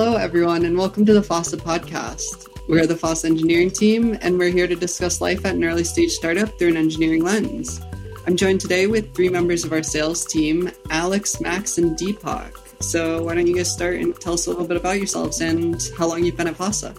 [0.00, 2.46] Hello, everyone, and welcome to the FOSSA podcast.
[2.68, 6.12] We're the FOSSA engineering team, and we're here to discuss life at an early stage
[6.12, 7.80] startup through an engineering lens.
[8.24, 12.80] I'm joined today with three members of our sales team Alex, Max, and Deepak.
[12.80, 15.90] So, why don't you guys start and tell us a little bit about yourselves and
[15.98, 16.96] how long you've been at FOSSA?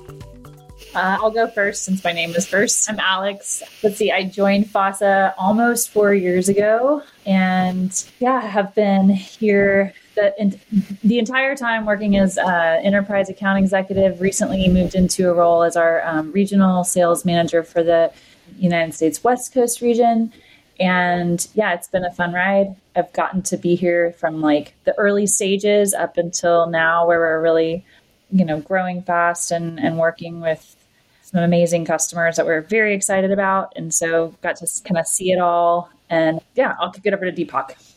[0.94, 2.90] Uh, I'll go first since my name is first.
[2.90, 3.64] I'm Alex.
[3.82, 9.94] Let's see, I joined FOSSA almost four years ago, and yeah, I have been here
[10.20, 10.60] the, in,
[11.04, 14.22] the entire time working as uh, enterprise account executive.
[14.22, 18.12] Recently moved into a role as our um, regional sales manager for the
[18.58, 20.34] United States West Coast region.
[20.80, 22.76] And yeah, it's been a fun ride.
[22.96, 27.42] I've gotten to be here from like the early stages up until now, where we're
[27.42, 27.86] really,
[28.32, 30.76] you know, growing fast and, and working with
[31.22, 33.74] some amazing customers that we're very excited about.
[33.76, 35.90] And so got to kind of see it all.
[36.10, 37.89] And yeah, I'll kick it over to Deepak.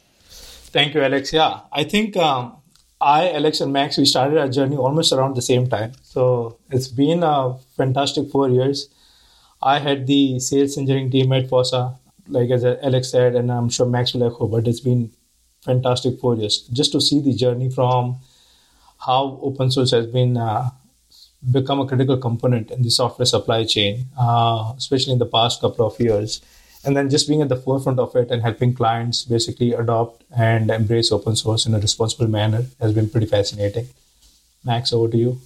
[0.72, 1.32] Thank you, Alex.
[1.32, 2.56] Yeah, I think um,
[3.00, 5.92] I, Alex, and Max, we started our journey almost around the same time.
[6.02, 8.88] So it's been a fantastic four years.
[9.62, 13.86] I had the sales engineering team at FOSSA, like as Alex said, and I'm sure
[13.86, 15.12] Max will echo, but it's been
[15.62, 18.16] fantastic four years just to see the journey from
[18.98, 20.70] how open source has been uh,
[21.50, 25.86] become a critical component in the software supply chain, uh, especially in the past couple
[25.86, 26.40] of years.
[26.84, 30.70] And then just being at the forefront of it and helping clients basically adopt and
[30.70, 33.88] embrace open source in a responsible manner has been pretty fascinating.
[34.64, 35.40] Max, over to you.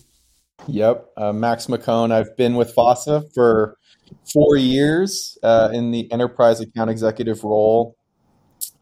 [0.66, 2.10] Yep, uh, Max McCone.
[2.10, 3.76] I've been with FOSSA for
[4.32, 7.96] four years uh, in the enterprise account executive role.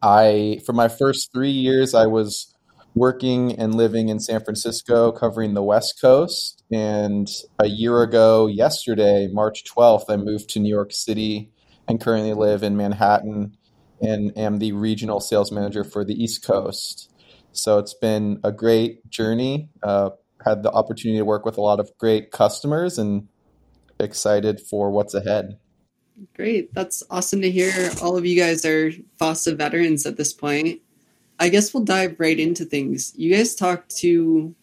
[0.01, 2.55] I for my first three years, I was
[2.95, 6.63] working and living in San Francisco, covering the West Coast.
[6.73, 11.51] And a year ago, yesterday, March 12th, I moved to New York City
[11.89, 13.57] and currently live in Manhattan
[14.01, 17.11] and am the regional sales manager for the East Coast.
[17.53, 19.69] So it's been a great journey.
[19.83, 20.11] Uh,
[20.45, 23.29] had the opportunity to work with a lot of great customers and
[23.99, 25.59] excited for what's ahead.
[26.35, 26.73] Great.
[26.75, 27.91] That's awesome to hear.
[28.03, 30.81] All of you guys are FOSSA veterans at this point.
[31.41, 33.13] I guess we'll dive right into things.
[33.17, 34.55] You guys talk to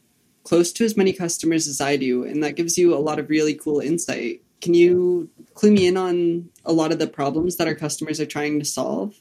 [0.44, 3.30] close to as many customers as I do, and that gives you a lot of
[3.30, 4.42] really cool insight.
[4.62, 8.26] Can you clue me in on a lot of the problems that our customers are
[8.26, 9.16] trying to solve?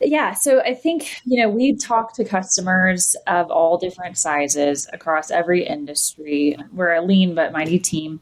[0.00, 5.30] Yeah, so I think, you know, we talk to customers of all different sizes across
[5.30, 6.56] every industry.
[6.72, 8.20] We're a lean but mighty team.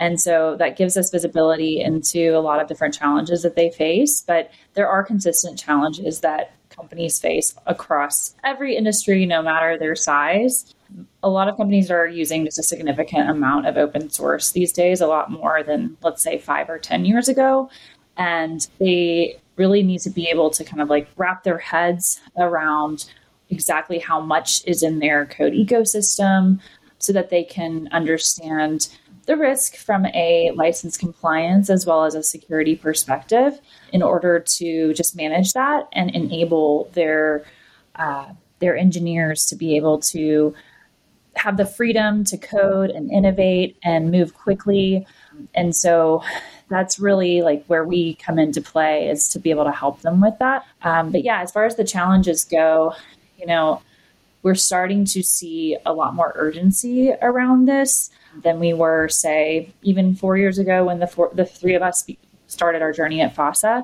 [0.00, 4.22] And so that gives us visibility into a lot of different challenges that they face.
[4.26, 10.74] But there are consistent challenges that companies face across every industry, no matter their size.
[11.22, 15.00] A lot of companies are using just a significant amount of open source these days,
[15.00, 17.70] a lot more than, let's say, five or 10 years ago.
[18.16, 23.10] And they really need to be able to kind of like wrap their heads around
[23.50, 26.60] exactly how much is in their code ecosystem
[26.98, 28.88] so that they can understand
[29.26, 33.60] the risk from a license compliance as well as a security perspective
[33.92, 37.44] in order to just manage that and enable their
[37.96, 38.26] uh,
[38.60, 40.54] their engineers to be able to
[41.40, 45.06] have the freedom to code and innovate and move quickly.
[45.54, 46.22] And so
[46.68, 50.20] that's really like where we come into play is to be able to help them
[50.20, 50.66] with that.
[50.82, 52.94] Um, but yeah as far as the challenges go
[53.38, 53.82] you know
[54.42, 58.10] we're starting to see a lot more urgency around this
[58.42, 62.08] than we were, say, even four years ago when the four, the three of us
[62.46, 63.82] started our journey at FOSSA,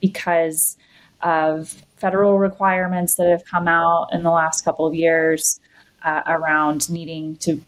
[0.00, 0.76] because
[1.22, 5.60] of federal requirements that have come out in the last couple of years
[6.02, 7.60] uh, around needing to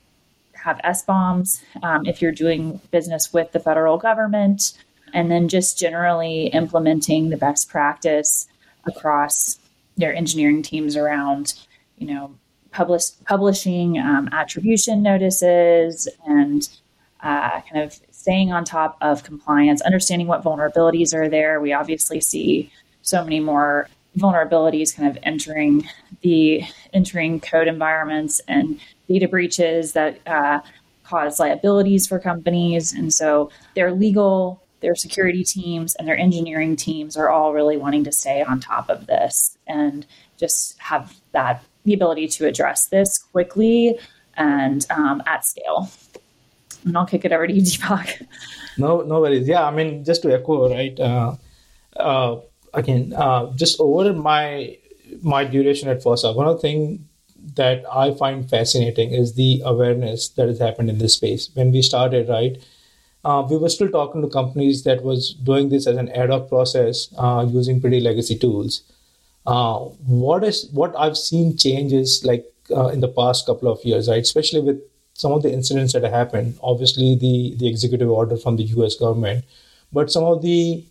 [0.54, 4.74] have SBOMs um, if you're doing business with the federal government,
[5.12, 8.46] and then just generally implementing the best practice
[8.86, 9.58] across
[9.96, 11.54] their engineering teams around,
[11.98, 12.34] you know,
[12.72, 16.68] publish, publishing um, attribution notices and
[17.22, 21.60] uh, kind of staying on top of compliance, understanding what vulnerabilities are there.
[21.60, 22.70] We obviously see
[23.02, 23.88] so many more
[24.18, 25.88] vulnerabilities kind of entering
[26.22, 26.62] the
[26.92, 30.60] entering code environments and data breaches that uh,
[31.04, 32.92] cause liabilities for companies.
[32.92, 38.04] And so their legal, their security teams, and their engineering teams are all really wanting
[38.04, 43.18] to stay on top of this and just have that the ability to address this
[43.18, 43.98] quickly
[44.36, 45.90] and um, at scale.
[46.84, 48.26] And I'll kick it over to you, Deepak.
[48.78, 49.48] No, no worries.
[49.48, 50.98] Yeah, I mean, just to echo, right?
[50.98, 51.36] Uh,
[51.96, 52.36] uh,
[52.74, 54.76] again, uh, just over my
[55.22, 57.00] my duration at FOSSA, one of the things
[57.56, 61.50] that I find fascinating is the awareness that has happened in this space.
[61.54, 62.56] When we started, right,
[63.24, 66.48] uh, we were still talking to companies that was doing this as an ad hoc
[66.48, 68.82] process uh, using pretty legacy tools.
[69.46, 74.08] Uh, what is what I've seen changes like uh, in the past couple of years,
[74.08, 74.22] right?
[74.22, 74.80] Especially with
[75.14, 79.44] some of the incidents that happened, obviously the, the executive order from the US government,
[79.92, 80.84] but some of the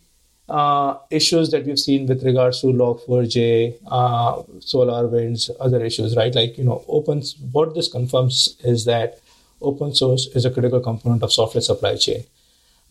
[0.50, 6.34] uh, issues that we've seen with regards to Log4j, uh, SolarWinds, other issues, right?
[6.34, 9.20] Like, you know, open, what this confirms is that
[9.62, 12.24] open source is a critical component of software supply chain.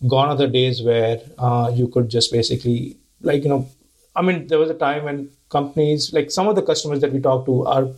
[0.07, 3.69] Gone are the days where uh, you could just basically, like, you know,
[4.15, 7.19] I mean, there was a time when companies, like some of the customers that we
[7.19, 7.89] talk to, are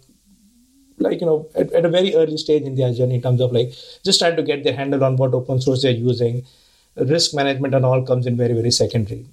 [0.98, 3.52] like you know at, at, a very early stage in their journey in terms of
[3.52, 3.74] like
[4.06, 6.46] just trying to get their handle on what open source they're using
[6.96, 9.26] risk management and all comes in very very secondary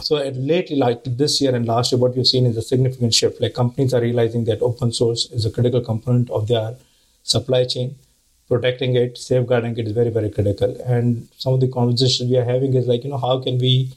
[0.00, 3.40] so lately like this year and last year what we've seen is a significant shift
[3.40, 6.74] like companies are realizing that open source is a critical component of their
[7.22, 7.94] supply chain
[8.48, 12.44] protecting it safeguarding it is very very critical and some of the conversations we are
[12.44, 13.92] having is like you know how can we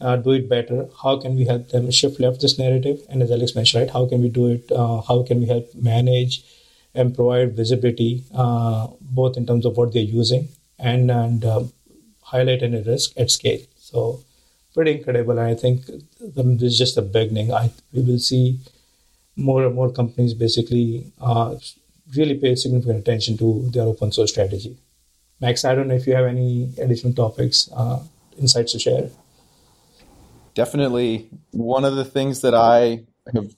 [0.00, 0.88] uh, do it better?
[1.02, 3.00] How can we help them shift left this narrative?
[3.08, 4.70] And as Alex mentioned, right, how can we do it?
[4.72, 6.42] Uh, how can we help manage
[6.94, 10.48] and provide visibility, uh, both in terms of what they're using
[10.78, 11.72] and and um,
[12.22, 13.60] highlight any risk at scale?
[13.78, 14.20] So
[14.74, 15.38] pretty incredible.
[15.38, 15.86] And I think
[16.20, 17.52] this is just the beginning.
[17.52, 18.60] I we will see
[19.36, 21.56] more and more companies basically uh,
[22.16, 24.76] really pay significant attention to their open source strategy.
[25.40, 28.02] Max, I don't know if you have any additional topics, uh,
[28.38, 29.10] insights to share
[30.54, 33.54] definitely one of the things that I have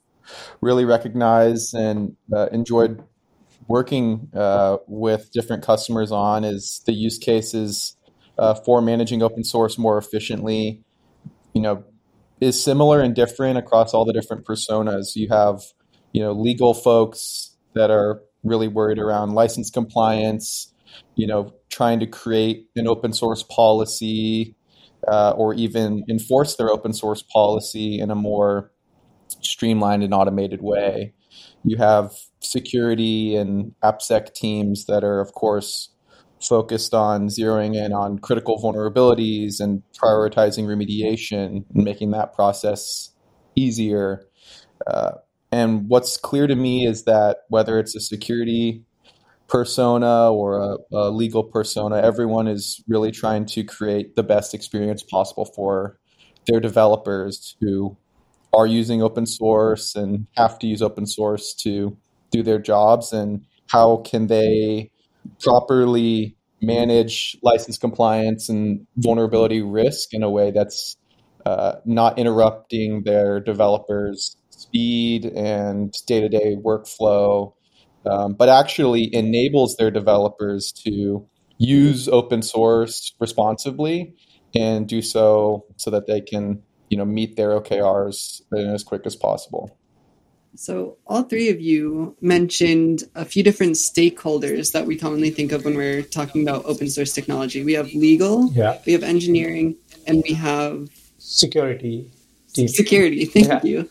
[0.60, 3.02] really recognized and uh, enjoyed
[3.68, 7.96] working uh, with different customers on is the use cases
[8.38, 10.82] uh, for managing open source more efficiently.
[11.54, 11.84] You know,
[12.40, 15.14] is similar and different across all the different personas.
[15.14, 15.60] You have,
[16.12, 20.72] you know, legal folks that are really worried around license compliance.
[21.14, 24.54] You know, trying to create an open source policy
[25.08, 28.70] uh, or even enforce their open source policy in a more
[29.40, 31.14] streamlined and automated way.
[31.64, 35.91] You have security and AppSec teams that are, of course,
[36.42, 43.10] focused on zeroing in on critical vulnerabilities and prioritizing remediation and making that process
[43.56, 44.26] easier.
[44.86, 45.12] Uh,
[45.50, 48.84] and what's clear to me is that whether it's a security
[49.48, 55.02] persona or a, a, legal persona, everyone is really trying to create the best experience
[55.02, 55.98] possible for
[56.46, 57.96] their developers who
[58.54, 61.96] are using open source and have to use open source to
[62.30, 64.90] do their jobs and how can they
[65.40, 70.96] properly manage license compliance and vulnerability risk in a way that's
[71.44, 77.52] uh, not interrupting their developers speed and day-to-day workflow
[78.06, 81.26] um, but actually enables their developers to
[81.58, 84.14] use open source responsibly
[84.54, 89.16] and do so so that they can you know meet their OKRs as quick as
[89.16, 89.76] possible.
[90.54, 95.64] So all three of you mentioned a few different stakeholders that we commonly think of
[95.64, 97.64] when we're talking about open source technology.
[97.64, 98.78] We have legal, yeah.
[98.86, 99.76] we have engineering,
[100.06, 102.10] and we have security.
[102.52, 102.68] Team.
[102.68, 103.60] Security, thank yeah.
[103.62, 103.90] you.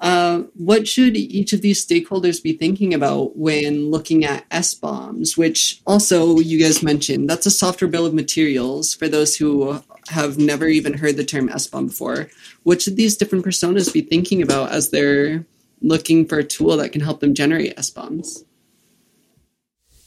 [0.00, 5.80] Uh, what should each of these stakeholders be thinking about when looking at SBOMs, which
[5.86, 7.28] also you guys mentioned?
[7.28, 11.48] That's a software bill of materials for those who have never even heard the term
[11.48, 12.28] SBOM before.
[12.62, 15.44] What should these different personas be thinking about as they're
[15.80, 18.44] looking for a tool that can help them generate SBOMs?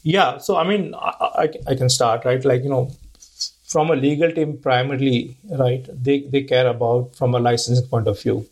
[0.02, 2.44] Yeah, so I mean, I, I, I can start, right?
[2.44, 2.90] Like, you know,
[3.68, 8.20] from a legal team, primarily, right, they, they care about from a licensing point of
[8.20, 8.46] view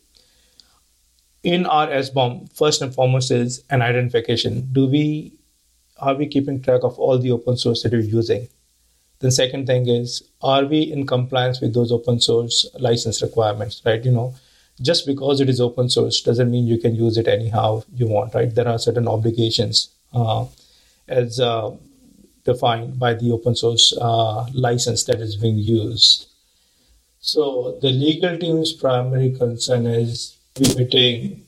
[1.42, 4.68] in our SBOM, first and foremost is an identification.
[4.72, 5.32] Do we
[5.98, 8.48] are we keeping track of all the open source that we're using?
[9.20, 13.82] The second thing is, are we in compliance with those open source license requirements?
[13.84, 14.04] Right?
[14.04, 14.34] You know,
[14.80, 18.34] just because it is open source doesn't mean you can use it anyhow you want.
[18.34, 18.54] Right?
[18.54, 20.46] There are certain obligations uh,
[21.08, 21.70] as uh,
[22.44, 26.26] defined by the open source uh, license that is being used.
[27.20, 31.44] So the legal team's primary concern is pivoting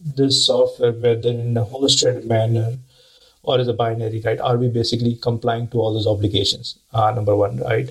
[0.00, 2.76] this software, whether in a hosted manner
[3.42, 4.40] or as a binary, right?
[4.40, 6.78] Are we basically complying to all those obligations?
[6.92, 7.90] Uh, number one, right?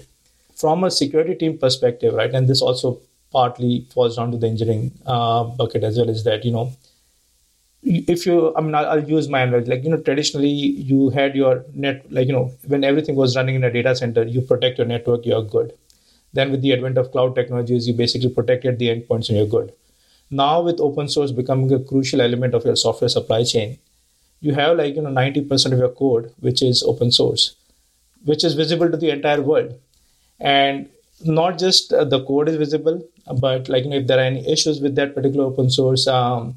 [0.56, 2.34] From a security team perspective, right?
[2.34, 6.46] And this also partly falls down to the engineering uh, bucket as well, is that,
[6.46, 6.72] you know,
[7.82, 9.72] if you, I mean, I'll, I'll use my analogy.
[9.72, 13.56] Like, you know, traditionally you had your net, like, you know, when everything was running
[13.56, 15.74] in a data center, you protect your network, you're good.
[16.34, 19.74] Then with the advent of cloud technologies, you basically protected the endpoints and you're good
[20.30, 23.80] now with open source becoming a crucial element of your software supply chain
[24.42, 27.56] you have like you know 90% of your code which is open source
[28.24, 29.74] which is visible to the entire world
[30.40, 30.88] and
[31.24, 33.02] not just uh, the code is visible
[33.40, 36.56] but like you know, if there are any issues with that particular open source um,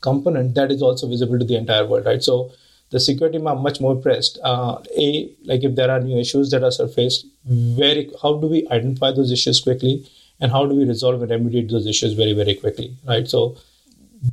[0.00, 2.50] component that is also visible to the entire world right so
[2.90, 4.38] the security team are much more pressed.
[4.42, 8.66] Uh, a like if there are new issues that are surfaced, very how do we
[8.70, 10.06] identify those issues quickly,
[10.40, 13.28] and how do we resolve and remediate those issues very very quickly, right?
[13.28, 13.56] So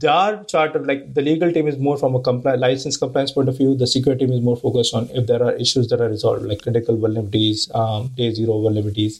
[0.08, 3.58] our charter, like the legal team is more from a compli- license compliance point of
[3.58, 3.76] view.
[3.76, 6.62] The security team is more focused on if there are issues that are resolved, like
[6.62, 9.20] critical vulnerabilities, um, day zero vulnerabilities.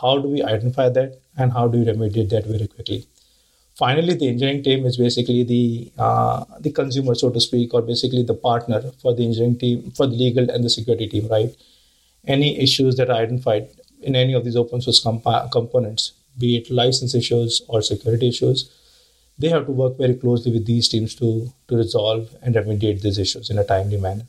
[0.00, 3.06] How do we identify that and how do we remediate that very quickly?
[3.76, 8.22] Finally, the engineering team is basically the uh, the consumer, so to speak, or basically
[8.22, 11.54] the partner for the engineering team, for the legal and the security team, right?
[12.26, 13.68] Any issues that are identified
[14.02, 18.70] in any of these open source comp- components, be it license issues or security issues,
[19.38, 23.18] they have to work very closely with these teams to to resolve and remediate these
[23.18, 24.26] issues in a timely manner.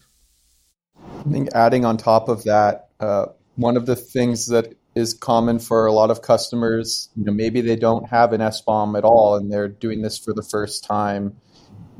[0.98, 3.26] I think adding on top of that, uh,
[3.56, 7.62] one of the things that is common for a lot of customers, you know, maybe
[7.62, 11.38] they don't have an SBOM at all and they're doing this for the first time.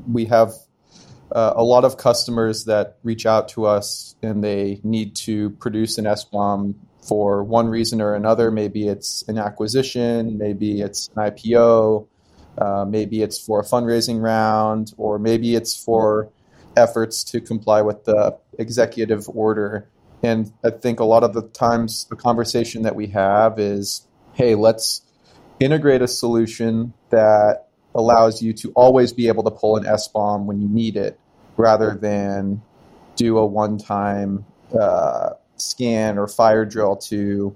[0.06, 0.52] We have
[1.34, 5.96] uh, a lot of customers that reach out to us and they need to produce
[5.96, 6.74] an SBOM
[7.06, 8.50] for one reason or another.
[8.50, 12.06] Maybe it's an acquisition, maybe it's an IPO,
[12.58, 16.28] uh, maybe it's for a fundraising round, or maybe it's for
[16.76, 19.88] efforts to comply with the executive order.
[20.22, 24.54] And I think a lot of the times the conversation that we have is hey,
[24.54, 25.02] let's
[25.60, 30.60] integrate a solution that allows you to always be able to pull an SBOM when
[30.60, 31.18] you need it
[31.56, 32.62] rather than
[33.16, 34.44] do a one time
[34.78, 37.54] uh, scan or fire drill to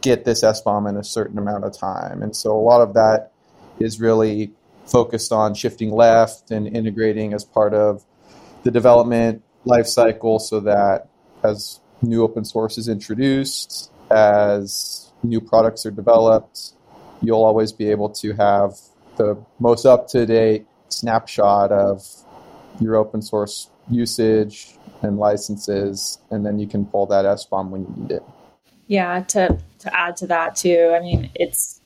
[0.00, 2.22] get this SBOM in a certain amount of time.
[2.22, 3.32] And so a lot of that
[3.80, 4.52] is really
[4.86, 8.04] focused on shifting left and integrating as part of
[8.62, 11.08] the development lifecycle so that
[11.42, 16.72] as new open source is introduced, as new products are developed,
[17.22, 18.72] you'll always be able to have
[19.16, 22.06] the most up to date snapshot of
[22.80, 27.94] your open source usage and licenses, and then you can pull that SBOM when you
[27.96, 28.22] need it.
[28.86, 31.80] Yeah, to to add to that too, I mean, it's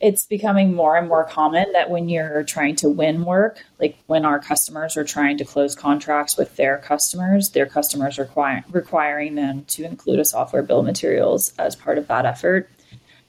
[0.00, 4.26] it's becoming more and more common that when you're trying to win work, like when
[4.26, 9.64] our customers are trying to close contracts with their customers, their customers require, requiring them
[9.64, 12.70] to include a software bill of materials as part of that effort.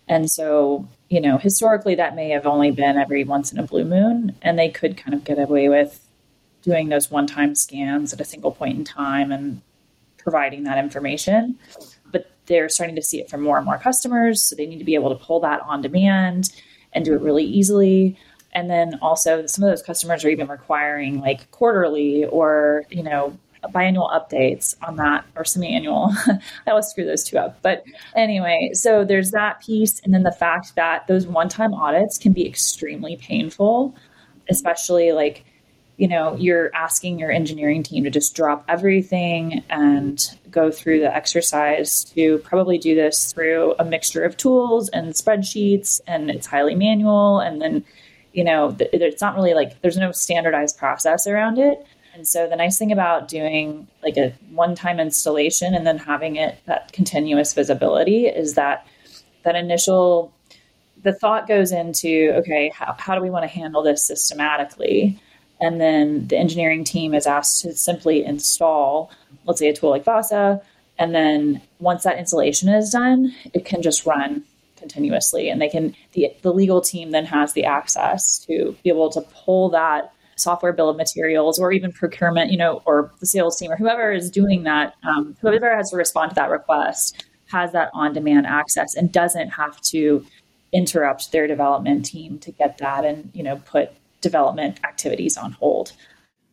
[0.09, 3.85] And so, you know, historically that may have only been every once in a blue
[3.85, 6.05] moon, and they could kind of get away with
[6.63, 9.61] doing those one time scans at a single point in time and
[10.17, 11.57] providing that information
[12.47, 14.41] they're starting to see it from more and more customers.
[14.41, 16.53] So they need to be able to pull that on demand
[16.93, 18.17] and do it really easily.
[18.53, 23.37] And then also some of those customers are even requiring like quarterly or, you know,
[23.69, 26.11] biannual updates on that or semi-annual.
[26.67, 27.61] I always screw those two up.
[27.61, 27.83] But
[28.15, 29.99] anyway, so there's that piece.
[30.01, 33.95] And then the fact that those one-time audits can be extremely painful,
[34.49, 35.45] especially like
[35.97, 41.13] you know, you're asking your engineering team to just drop everything and go through the
[41.13, 46.75] exercise to probably do this through a mixture of tools and spreadsheets, and it's highly
[46.75, 47.39] manual.
[47.39, 47.83] And then,
[48.31, 51.83] you know, it's not really like there's no standardized process around it.
[52.13, 56.35] And so the nice thing about doing like a one time installation and then having
[56.35, 58.87] it that continuous visibility is that
[59.43, 60.33] that initial
[61.03, 65.19] the thought goes into okay how, how do we want to handle this systematically
[65.59, 69.11] and then the engineering team is asked to simply install,
[69.45, 70.61] let's say, a tool like FOSSA.
[70.99, 74.43] And then once that installation is done, it can just run
[74.77, 75.49] continuously.
[75.49, 79.21] And they can, the, the legal team then has the access to be able to
[79.21, 83.71] pull that software bill of materials or even procurement, you know, or the sales team
[83.71, 87.89] or whoever is doing that, um, whoever has to respond to that request has that
[87.93, 90.25] on demand access and doesn't have to
[90.73, 95.93] interrupt their development team to get that and, you know, put development activities on hold.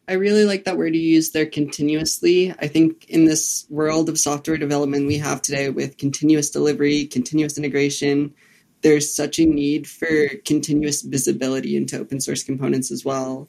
[0.06, 2.52] I really like that word you use there continuously.
[2.59, 7.56] I think in this world of software development we have today with continuous delivery, continuous
[7.56, 8.35] integration,
[8.83, 13.49] there's such a need for continuous visibility into open source components as well.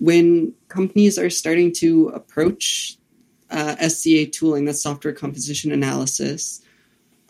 [0.00, 2.98] When companies are starting to approach
[3.50, 6.60] uh, SCA tooling, that's software composition analysis,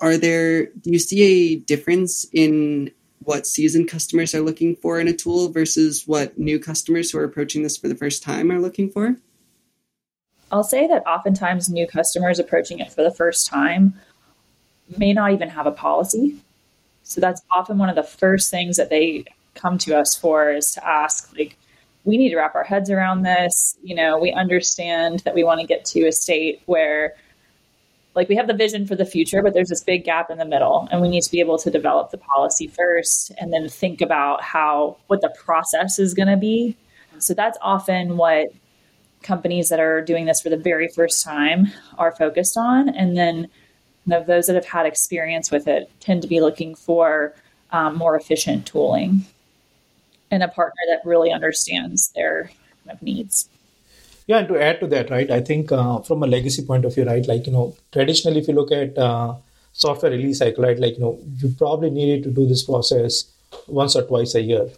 [0.01, 2.91] are there, do you see a difference in
[3.25, 7.25] what seasoned customers are looking for in a tool versus what new customers who are
[7.25, 9.17] approaching this for the first time are looking for?
[10.50, 13.95] I'll say that oftentimes new customers approaching it for the first time
[14.99, 16.37] may not even have a policy.
[17.02, 19.25] So that's often one of the first things that they
[19.55, 21.57] come to us for is to ask, like,
[22.05, 23.76] we need to wrap our heads around this.
[23.83, 27.14] You know, we understand that we want to get to a state where
[28.14, 30.45] like we have the vision for the future, but there's this big gap in the
[30.45, 34.00] middle, and we need to be able to develop the policy first and then think
[34.00, 36.76] about how what the process is going to be.
[37.19, 38.52] So that's often what
[39.23, 42.88] companies that are doing this for the very first time are focused on.
[42.88, 43.49] And then
[44.07, 47.35] those that have had experience with it tend to be looking for
[47.71, 49.25] um, more efficient tooling
[50.31, 52.50] and a partner that really understands their
[53.00, 53.49] needs.
[54.33, 56.95] Yeah, and to add to that, right, I think uh, from a legacy point of
[56.95, 59.35] view, right, like, you know, traditionally, if you look at uh,
[59.73, 63.25] software release cycle, right, like, you know, you probably needed to do this process
[63.67, 64.69] once or twice a year.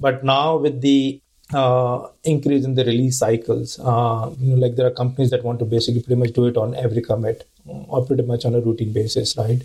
[0.00, 1.20] But now with the
[1.52, 3.78] uh, increase in the release cycles.
[3.78, 6.56] Uh, you know, like there are companies that want to basically pretty much do it
[6.56, 9.62] on every commit or pretty much on a routine basis, right?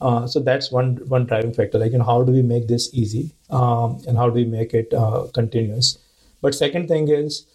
[0.00, 1.78] Uh, so that's one one driving factor.
[1.78, 4.74] Like, you know, how do we make this easy, um, and how do we make
[4.74, 5.98] it uh, continuous?
[6.40, 7.46] But second thing is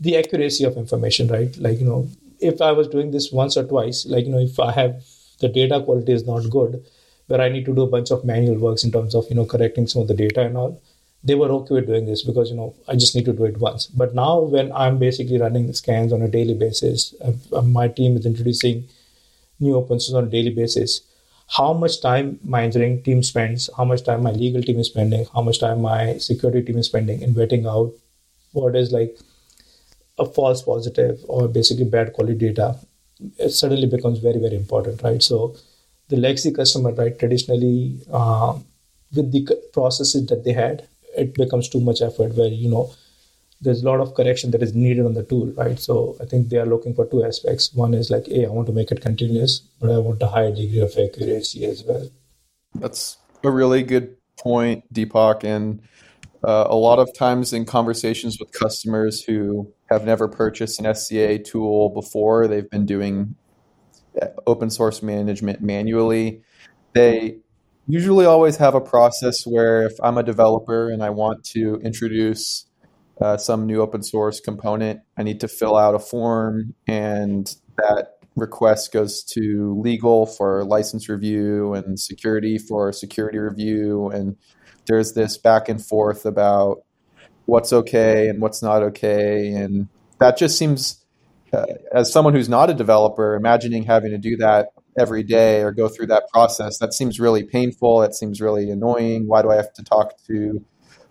[0.00, 1.56] the accuracy of information, right?
[1.58, 2.08] Like, you know,
[2.40, 5.02] if I was doing this once or twice, like, you know, if I have
[5.40, 6.84] the data quality is not good,
[7.28, 9.46] where I need to do a bunch of manual works in terms of you know
[9.46, 10.82] correcting some of the data and all
[11.22, 13.58] they were okay with doing this because you know I just need to do it
[13.58, 13.86] once.
[13.86, 18.26] But now when I'm basically running scans on a daily basis, uh, my team is
[18.26, 18.88] introducing
[19.60, 21.00] new open source on a daily basis.
[21.48, 25.26] How much time my engineering team spends, how much time my legal team is spending,
[25.34, 27.92] how much time my security team is spending in vetting out
[28.52, 29.18] what is like
[30.18, 32.76] a false positive or basically bad quality data,
[33.38, 35.22] it suddenly becomes very very important, right?
[35.22, 35.56] So
[36.08, 38.58] the legacy customer, right, traditionally uh,
[39.14, 42.90] with the processes that they had it becomes too much effort where you know
[43.60, 45.78] there's a lot of correction that is needed on the tool right?
[45.78, 47.72] So i think they are looking for two aspects.
[47.74, 50.54] One is like hey i want to make it continuous but i want a higher
[50.54, 52.08] degree of accuracy as well.
[52.74, 55.80] That's a really good point deepak and
[56.44, 61.38] uh, a lot of times in conversations with customers who have never purchased an sca
[61.38, 63.34] tool before they've been doing
[64.20, 66.42] uh, open source management manually
[66.94, 67.38] they
[67.88, 72.66] usually always have a process where if I'm a developer and I want to introduce
[73.20, 78.18] uh, some new open source component, I need to fill out a form, and that
[78.36, 84.10] request goes to legal for license review and security for security review.
[84.10, 84.36] And
[84.88, 86.82] there's this back and forth about
[87.46, 89.52] what's okay and what's not okay.
[89.52, 91.04] And that just seems,
[91.52, 95.72] uh, as someone who's not a developer, imagining having to do that every day or
[95.72, 96.78] go through that process.
[96.78, 98.02] That seems really painful.
[98.02, 99.28] It seems really annoying.
[99.28, 100.64] Why do I have to talk to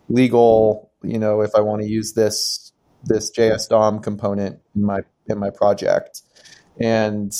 [0.09, 0.91] legal?
[1.03, 5.39] You know, if I want to use this this JS DOM component in my in
[5.39, 6.21] my project,
[6.79, 7.33] and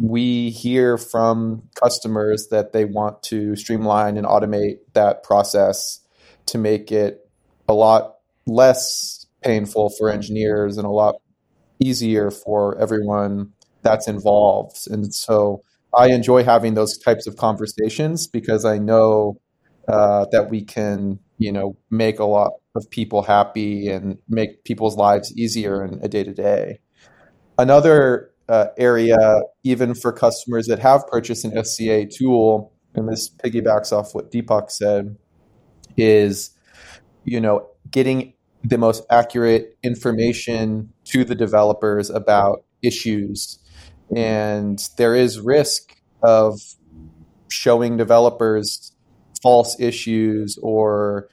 [0.00, 6.00] we hear from customers that they want to streamline and automate that process
[6.46, 7.28] to make it
[7.68, 11.16] a lot less painful for engineers and a lot
[11.82, 14.88] easier for everyone that's involved.
[14.90, 15.62] And so
[15.96, 19.40] I enjoy having those types of conversations because I know
[19.88, 24.96] uh, that we can, you know, make a lot of people happy and make people's
[24.96, 26.80] lives easier in a day to day.
[27.58, 29.16] Another uh, area,
[29.64, 34.70] even for customers that have purchased an SCA tool, and this piggybacks off what Deepak
[34.70, 35.16] said,
[35.96, 36.50] is,
[37.24, 43.58] you know, getting the most accurate information to the developers about issues
[44.14, 46.60] and there is risk of
[47.50, 48.92] showing developers
[49.42, 51.28] false issues or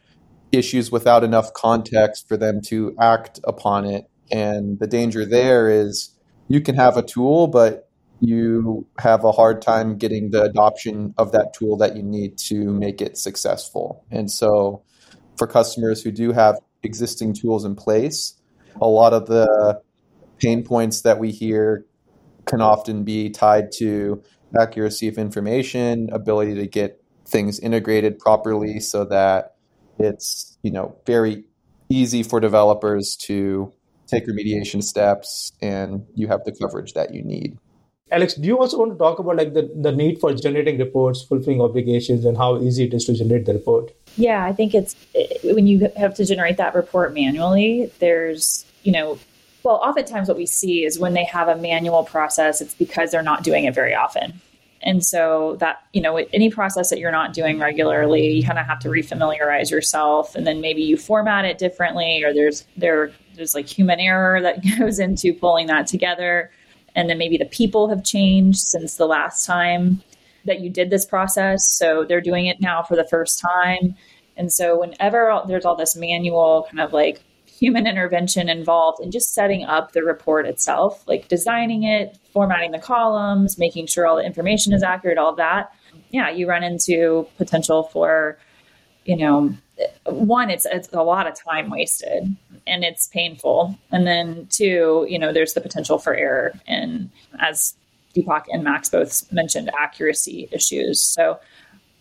[0.52, 4.10] issues without enough context for them to act upon it.
[4.32, 6.13] And the danger there is
[6.54, 7.90] you can have a tool, but
[8.20, 12.72] you have a hard time getting the adoption of that tool that you need to
[12.72, 14.06] make it successful.
[14.12, 14.84] And so,
[15.36, 18.40] for customers who do have existing tools in place,
[18.80, 19.82] a lot of the
[20.38, 21.88] pain points that we hear
[22.46, 24.22] can often be tied to
[24.56, 29.56] accuracy of information, ability to get things integrated properly so that
[29.98, 31.46] it's, you know, very
[31.90, 33.74] easy for developers to
[34.08, 37.58] take remediation steps and you have the coverage that you need.
[38.12, 41.24] Alex, do you also want to talk about like the, the need for generating reports,
[41.24, 43.92] fulfilling obligations, and how easy it is to generate the report?
[44.18, 44.96] Yeah, I think it's
[45.44, 49.18] when you have to generate that report manually, there's, you know,
[49.64, 53.24] well, oftentimes what we see is when they have a manual process, it's because they're
[53.24, 54.40] not doing it very often.
[54.84, 58.66] And so that, you know, any process that you're not doing regularly, you kind of
[58.66, 63.56] have to refamiliarize yourself and then maybe you format it differently or there's there there's
[63.56, 66.52] like human error that goes into pulling that together.
[66.96, 70.02] And then maybe the people have changed since the last time
[70.46, 71.68] that you did this process.
[71.68, 73.96] So they're doing it now for the first time.
[74.36, 79.34] And so whenever there's all this manual kind of like human intervention involved in just
[79.34, 84.26] setting up the report itself, like designing it, formatting the columns, making sure all the
[84.26, 85.72] information is accurate, all that.
[86.10, 88.38] Yeah, you run into potential for
[89.06, 89.54] you know,
[90.06, 92.36] one, it's it's a lot of time wasted
[92.68, 93.78] and it's painful.
[93.92, 96.54] And then two, you know, there's the potential for error.
[96.68, 97.76] And as
[98.16, 101.02] Deepak and Max both mentioned, accuracy issues.
[101.02, 101.40] So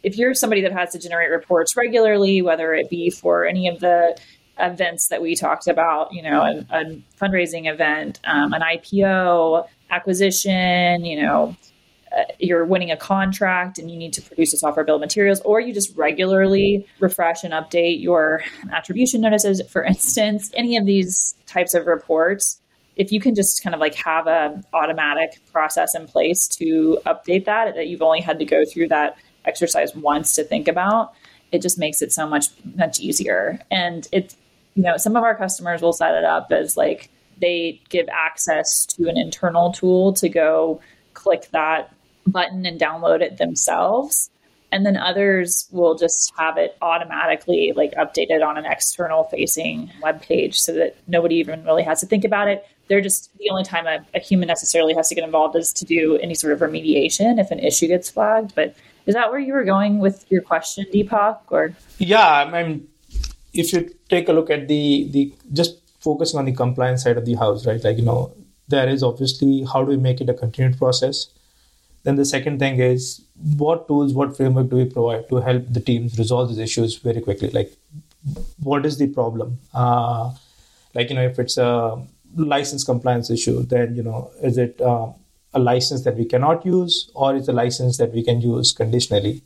[0.02, 3.80] if you're somebody that has to generate reports regularly, whether it be for any of
[3.80, 4.18] the
[4.58, 11.04] events that we talked about, you know, a, a fundraising event, um, an IPO, acquisition,
[11.04, 11.56] you know,
[12.16, 15.40] uh, you're winning a contract and you need to produce a software bill of materials,
[15.40, 21.35] or you just regularly refresh and update your attribution notices, for instance, any of these
[21.46, 22.61] types of reports.
[22.96, 27.46] If you can just kind of like have a automatic process in place to update
[27.46, 31.14] that, that you've only had to go through that exercise once to think about,
[31.53, 32.46] it just makes it so much
[32.77, 33.59] much easier.
[33.70, 34.37] And it's
[34.75, 37.09] you know some of our customers will set it up as like
[37.40, 40.81] they give access to an internal tool to go
[41.14, 41.94] click that
[42.26, 44.30] button and download it themselves.
[44.70, 50.22] And then others will just have it automatically like updated on an external facing web
[50.22, 52.66] page so that nobody even really has to think about it.
[52.88, 55.85] They're just the only time a, a human necessarily has to get involved is to
[55.85, 58.54] do any sort of remediation if an issue gets flagged.
[58.54, 61.40] But is that where you were going with your question, Deepak?
[61.50, 62.88] Or yeah, I mean,
[63.52, 67.26] if you take a look at the the just focusing on the compliance side of
[67.26, 67.82] the house, right?
[67.82, 68.32] Like you know,
[68.68, 71.26] there is obviously how do we make it a continued process
[72.04, 73.22] then the second thing is
[73.58, 77.20] what tools, what framework do we provide to help the teams resolve these issues very
[77.20, 77.50] quickly?
[77.50, 77.72] Like,
[78.62, 79.58] what is the problem?
[79.72, 80.32] Uh,
[80.94, 85.08] like, you know, if it's a license compliance issue, then, you know, is it uh,
[85.54, 89.42] a license that we cannot use or is a license that we can use conditionally?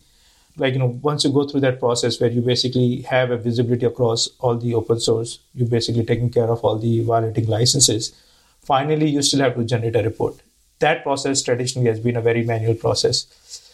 [0.56, 3.84] Like, you know, once you go through that process where you basically have a visibility
[3.84, 8.14] across all the open source, you're basically taking care of all the violating licenses.
[8.62, 10.40] Finally, you still have to generate a report
[10.78, 13.26] that process traditionally has been a very manual process.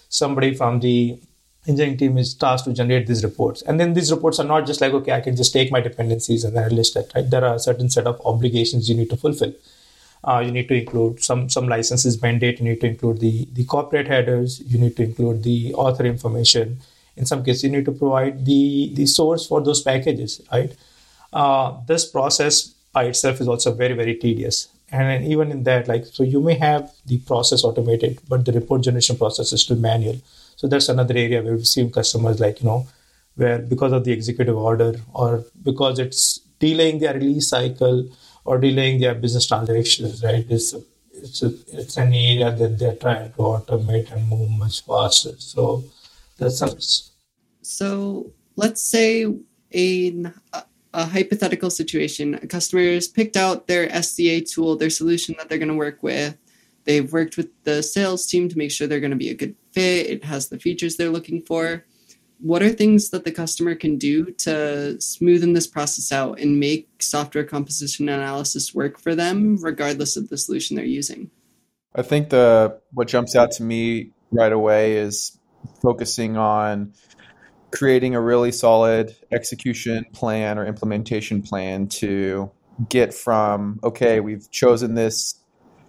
[0.09, 1.19] Somebody from the
[1.67, 3.63] engineering team is tasked to generate these reports.
[3.63, 6.45] And then these reports are not just like, okay, I can just take my dependencies
[6.45, 7.29] and then I list that, right?
[7.29, 9.55] There are a certain set of obligations you need to fulfill.
[10.25, 12.61] Uh, you need to include some some licenses mandate.
[12.61, 14.61] You need to include the the corporate headers.
[14.61, 16.79] You need to include the author information.
[17.17, 20.41] In some cases, you need to provide the the source for those packages.
[20.53, 20.77] Right.
[21.33, 26.05] Uh, this process by itself is also very very tedious and even in that like
[26.05, 30.21] so you may have the process automated but the report generation process is still manual.
[30.57, 32.87] So that's another area where we've seen customers like you know
[33.35, 38.09] where because of the executive order or because it's delaying their release cycle
[38.45, 40.47] or delaying their business transactions right?
[40.49, 40.75] It's
[41.15, 45.33] it's, a, it's an area that they're trying to automate and move much faster.
[45.39, 45.85] So
[46.39, 47.11] that's
[47.63, 49.27] so let's say
[49.73, 50.25] a
[50.95, 52.35] a hypothetical situation.
[52.35, 56.03] A customer has picked out their SCA tool, their solution that they're going to work
[56.03, 56.37] with.
[56.85, 59.55] They've worked with the sales team to make sure they're going to be a good
[59.71, 60.11] fit.
[60.11, 61.85] It has the features they're looking for.
[62.41, 66.89] What are things that the customer can do to smoothen this process out and make
[67.01, 71.31] software composition analysis work for them, regardless of the solution they're using?
[71.95, 75.39] I think the what jumps out to me right away is
[75.81, 76.95] focusing on
[77.73, 82.51] creating a really solid execution plan or implementation plan to
[82.89, 85.37] get from okay we've chosen this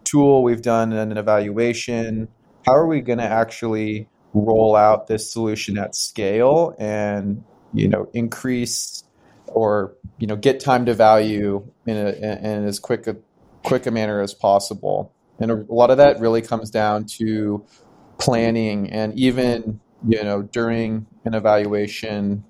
[0.04, 2.28] tool we've done an evaluation
[2.66, 7.44] how are we going to actually roll out this solution at scale and
[7.74, 9.04] you know increase
[9.48, 13.16] or you know get time to value in, a, in as quick a
[13.64, 15.12] quick a manner as possible?
[15.40, 17.66] And a lot of that really comes down to
[18.20, 22.44] planning and even you know, during an evaluation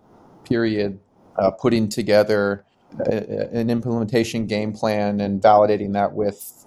[0.45, 0.99] period,
[1.37, 2.65] uh, putting together
[2.99, 6.65] a, an implementation game plan and validating that with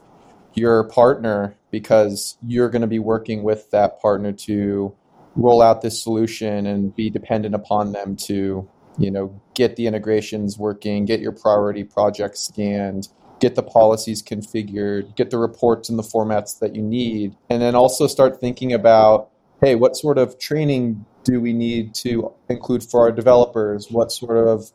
[0.55, 4.95] your partner because you're going to be working with that partner to
[5.37, 10.57] roll out this solution and be dependent upon them to you know get the integrations
[10.59, 16.03] working get your priority projects scanned get the policies configured get the reports in the
[16.03, 21.05] formats that you need and then also start thinking about hey, what sort of training
[21.25, 23.89] do we need to include for our developers?
[23.91, 24.71] What sort of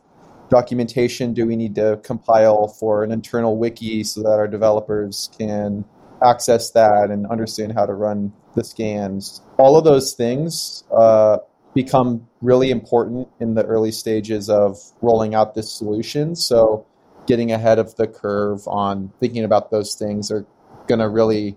[0.49, 5.85] documentation do we need to compile for an internal wiki so that our developers can
[6.23, 9.41] access that and understand how to run the scans?
[9.57, 11.37] All of those things uh,
[11.73, 16.35] become really important in the early stages of rolling out this solution.
[16.35, 16.85] So,
[17.27, 20.45] getting ahead of the curve on thinking about those things are
[20.87, 21.55] going to really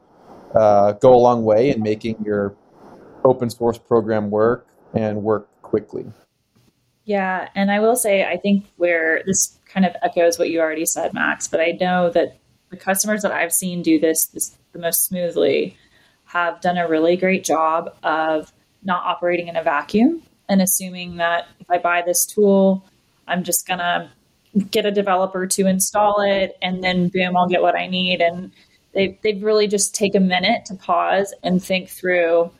[0.54, 2.54] uh, go a long way in making your
[3.24, 6.04] open source program work and work quickly.
[7.04, 10.86] Yeah, and I will say I think where this kind of echoes what you already
[10.86, 12.38] said, Max, but I know that
[12.70, 15.76] the customers that I've seen do this, this the most smoothly
[16.24, 21.46] have done a really great job of not operating in a vacuum and assuming that
[21.60, 22.84] if I buy this tool,
[23.26, 24.10] I'm just going to
[24.70, 28.20] get a developer to install it and then boom, I'll get what I need.
[28.20, 28.52] And
[28.92, 32.50] they, they really just take a minute to pause and think through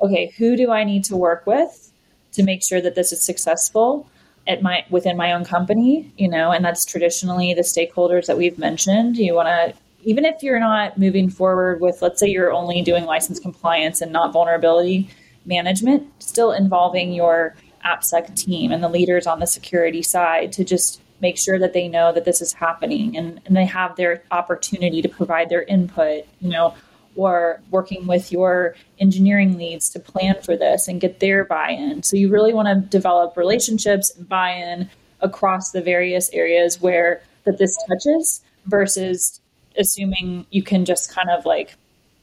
[0.00, 1.92] okay, who do I need to work with
[2.32, 4.08] to make sure that this is successful?
[4.46, 8.58] at my within my own company you know and that's traditionally the stakeholders that we've
[8.58, 12.82] mentioned you want to even if you're not moving forward with let's say you're only
[12.82, 15.08] doing license compliance and not vulnerability
[15.46, 17.54] management still involving your
[17.84, 21.88] appsec team and the leaders on the security side to just make sure that they
[21.88, 26.24] know that this is happening and, and they have their opportunity to provide their input,
[26.40, 26.74] you know,
[27.16, 32.02] or working with your engineering leads to plan for this and get their buy in.
[32.02, 37.22] So you really want to develop relationships and buy in across the various areas where
[37.44, 39.40] that this touches versus
[39.76, 41.76] assuming you can just kind of like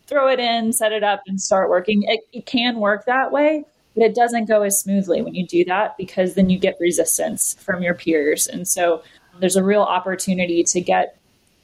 [0.08, 2.04] throw it in, set it up, and start working.
[2.04, 3.64] It, it can work that way,
[3.96, 7.56] but it doesn't go as smoothly when you do that because then you get resistance
[7.60, 8.48] from your peers.
[8.48, 9.04] And so
[9.40, 11.18] there's a real opportunity to get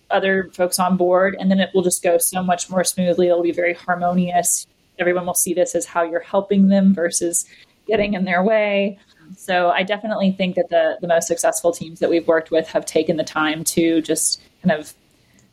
[0.09, 3.27] other folks on board, and then it will just go so much more smoothly.
[3.27, 4.65] It'll be very harmonious.
[4.99, 7.45] Everyone will see this as how you're helping them versus
[7.87, 8.97] getting in their way.
[9.35, 12.85] So I definitely think that the the most successful teams that we've worked with have
[12.85, 14.93] taken the time to just kind of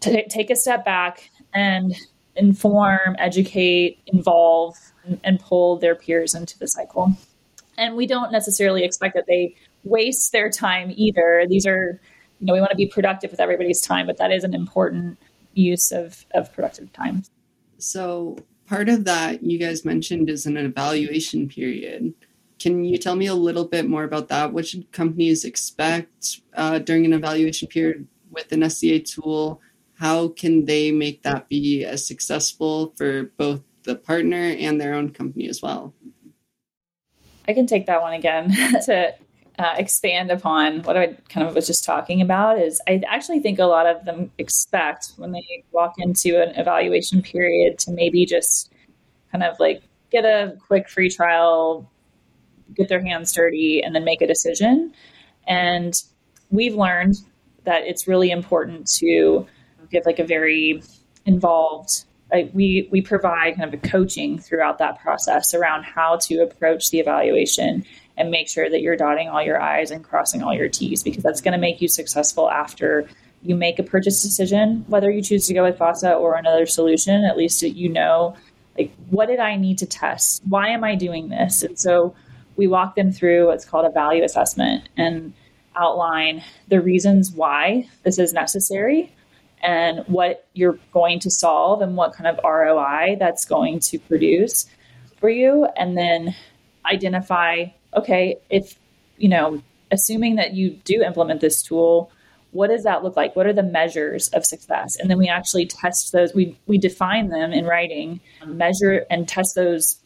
[0.00, 1.94] t- take a step back and
[2.36, 7.12] inform, educate, involve, and, and pull their peers into the cycle.
[7.76, 11.44] And we don't necessarily expect that they waste their time either.
[11.48, 12.00] These are,
[12.44, 15.18] you know, we want to be productive with everybody's time, but that is an important
[15.54, 17.22] use of, of productive time.
[17.78, 22.12] So, part of that you guys mentioned is an evaluation period.
[22.58, 24.52] Can you tell me a little bit more about that?
[24.52, 29.60] What should companies expect uh, during an evaluation period with an SCA tool?
[29.94, 35.10] How can they make that be as successful for both the partner and their own
[35.10, 35.94] company as well.
[37.46, 38.50] I can take that one again
[38.86, 39.14] to
[39.58, 42.58] uh, expand upon what I kind of was just talking about.
[42.58, 47.22] Is I actually think a lot of them expect when they walk into an evaluation
[47.22, 48.72] period to maybe just
[49.30, 51.90] kind of like get a quick free trial,
[52.74, 54.92] get their hands dirty, and then make a decision.
[55.46, 55.94] And
[56.50, 57.16] we've learned
[57.64, 59.46] that it's really important to
[59.90, 60.82] give like a very
[61.26, 66.42] involved like we we provide kind of a coaching throughout that process around how to
[66.42, 67.84] approach the evaluation
[68.16, 71.22] and make sure that you're dotting all your i's and crossing all your t's because
[71.22, 73.08] that's going to make you successful after
[73.42, 77.24] you make a purchase decision whether you choose to go with fossa or another solution
[77.24, 78.34] at least you know
[78.78, 82.14] like what did i need to test why am i doing this and so
[82.56, 85.32] we walk them through what's called a value assessment and
[85.76, 89.12] outline the reasons why this is necessary
[89.64, 94.66] and what you're going to solve and what kind of ROI that's going to produce
[95.18, 95.66] for you.
[95.76, 96.34] And then
[96.84, 98.78] identify, okay, if,
[99.16, 102.10] you know, assuming that you do implement this tool,
[102.50, 103.34] what does that look like?
[103.34, 104.96] What are the measures of success?
[104.96, 106.34] And then we actually test those.
[106.34, 109.98] We, we define them in writing, um, measure and test those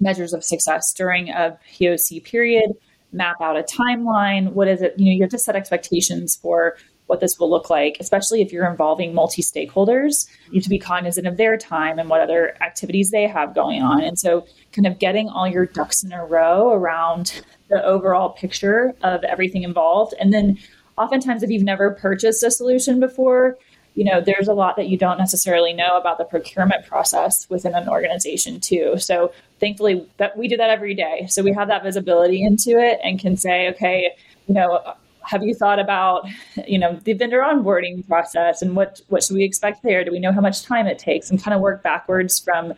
[0.00, 2.72] measures of success during a POC period,
[3.12, 4.52] map out a timeline.
[4.52, 4.94] What is it?
[4.98, 6.76] You know, you have to set expectations for
[7.12, 10.26] what this will look like, especially if you're involving multi stakeholders.
[10.46, 13.82] You have to be cognizant of their time and what other activities they have going
[13.82, 14.02] on.
[14.02, 18.94] And so, kind of getting all your ducks in a row around the overall picture
[19.02, 20.14] of everything involved.
[20.18, 20.56] And then,
[20.96, 23.58] oftentimes, if you've never purchased a solution before,
[23.94, 27.74] you know there's a lot that you don't necessarily know about the procurement process within
[27.74, 31.82] an organization too so thankfully that we do that every day so we have that
[31.82, 34.10] visibility into it and can say okay
[34.46, 34.94] you know
[35.24, 36.26] have you thought about
[36.66, 40.04] you know the vendor onboarding process and what what should we expect there?
[40.04, 41.30] Do we know how much time it takes?
[41.30, 42.74] And kind of work backwards from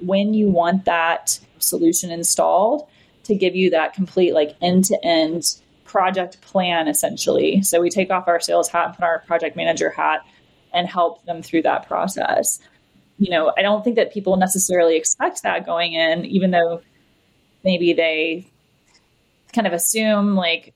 [0.00, 2.88] when you want that solution installed
[3.24, 7.62] to give you that complete like end to end project plan essentially.
[7.62, 10.20] So we take off our sales hat and put our project manager hat
[10.72, 12.60] and help them through that process.
[13.18, 16.82] You know i don't think that people necessarily expect that going in even though
[17.64, 18.48] maybe they
[19.52, 20.74] kind of assume like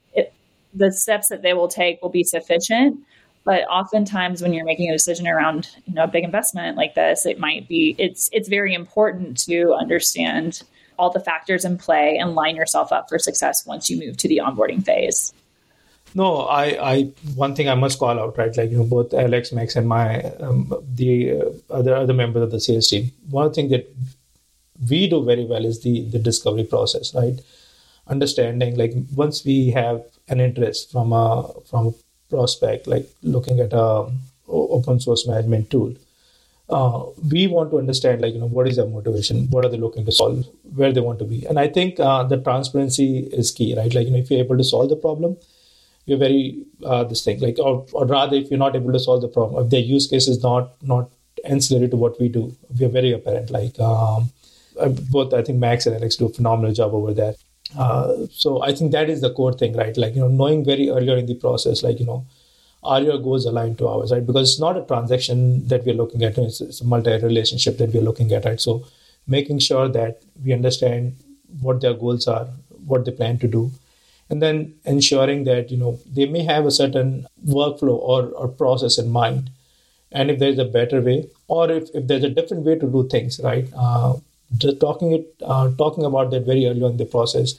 [0.74, 2.98] the steps that they will take will be sufficient.
[3.44, 7.26] But oftentimes when you're making a decision around you know a big investment like this
[7.26, 10.62] it might be it's it's very important to understand
[10.98, 14.28] all the factors in play and line yourself up for success once you move to
[14.28, 15.32] the onboarding phase.
[16.14, 17.02] No i i
[17.34, 18.56] one thing i must call out right?
[18.56, 22.50] Like you know both alex max and my um, the uh, other other members of
[22.52, 23.92] the sales team one thing that
[24.88, 27.40] we do very well is the the discovery process right?
[28.06, 31.92] Understanding like once we have an interest from a from a
[32.30, 34.10] prospect like looking at a
[34.48, 35.94] open source management tool.
[36.68, 39.48] Uh, we want to understand like you know what is their motivation?
[39.50, 40.46] What are they looking to solve?
[40.74, 41.44] Where they want to be?
[41.46, 43.92] And i think uh, the transparency is key right?
[43.94, 45.36] Like you know if you're able to solve the problem
[46.06, 47.40] you're very uh, this thing.
[47.40, 50.06] Like or, or rather if you're not able to solve the problem if their use
[50.06, 51.10] case is not not
[51.44, 53.50] ancillary to what we do we're very apparent.
[53.50, 54.30] Like um,
[54.80, 57.34] uh, both i think max and alex do a phenomenal job over there
[57.78, 60.88] uh, so i think that is the core thing right like you know knowing very
[60.90, 62.24] earlier in the process like you know
[62.82, 64.26] are your goals aligned to ours, right?
[64.26, 67.92] Because it's not a transaction that we're looking at, it's, it's a multi relationship that
[67.92, 68.60] we're looking at, right?
[68.60, 68.84] So
[69.26, 71.16] making sure that we understand
[71.60, 72.46] what their goals are,
[72.84, 73.70] what they plan to do,
[74.30, 78.98] and then ensuring that, you know, they may have a certain workflow or, or process
[78.98, 79.50] in mind.
[80.10, 83.08] And if there's a better way, or if, if there's a different way to do
[83.08, 83.68] things, right?
[83.76, 84.14] Uh,
[84.80, 87.54] talking it, uh, talking about that very early on in the process,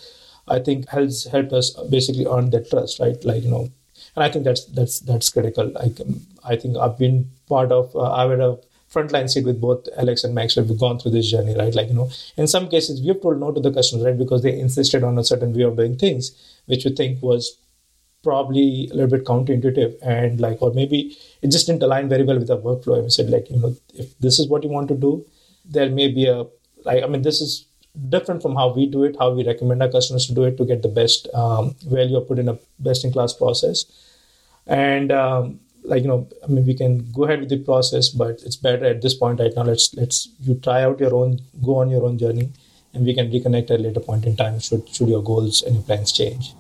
[0.48, 3.24] I think has helped us basically earn that trust, right?
[3.24, 3.70] Like, you know,
[4.16, 5.68] and I think that's that's that's critical.
[5.70, 5.98] Like
[6.44, 8.58] I think I've been part of uh, I've a
[8.94, 10.56] frontline seat with both Alex and Max.
[10.56, 11.74] We've gone through this journey, right?
[11.74, 14.44] Like you know, in some cases we have told no to the customers, right, because
[14.44, 16.32] they insisted on a certain way of doing things,
[16.66, 17.58] which we think was
[18.24, 22.40] probably a little bit counterintuitive and like or maybe it just didn't align very well
[22.40, 24.88] with our workflow and we said like you know if this is what you want
[24.88, 25.26] to do
[25.66, 26.46] there may be a
[26.86, 27.66] like i mean this is
[28.10, 30.66] different from how we do it, how we recommend our customers to do it to
[30.66, 33.86] get the best um, value or put in a best in class process.
[34.66, 38.42] And um, like you know, I mean, we can go ahead with the process, but
[38.46, 39.64] it's better at this point right now.
[39.64, 42.52] Let's let's you try out your own, go on your own journey,
[42.94, 45.76] and we can reconnect at a later point in time should should your goals and
[45.76, 46.54] your plans change.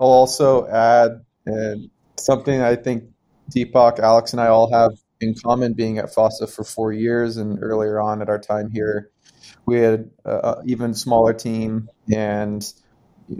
[0.00, 1.76] I'll also add uh,
[2.18, 3.04] something I think
[3.54, 7.62] Deepak, Alex, and I all have in common being at FOSSA for four years and
[7.62, 9.12] earlier on at our time here
[9.66, 12.72] we had an even smaller team and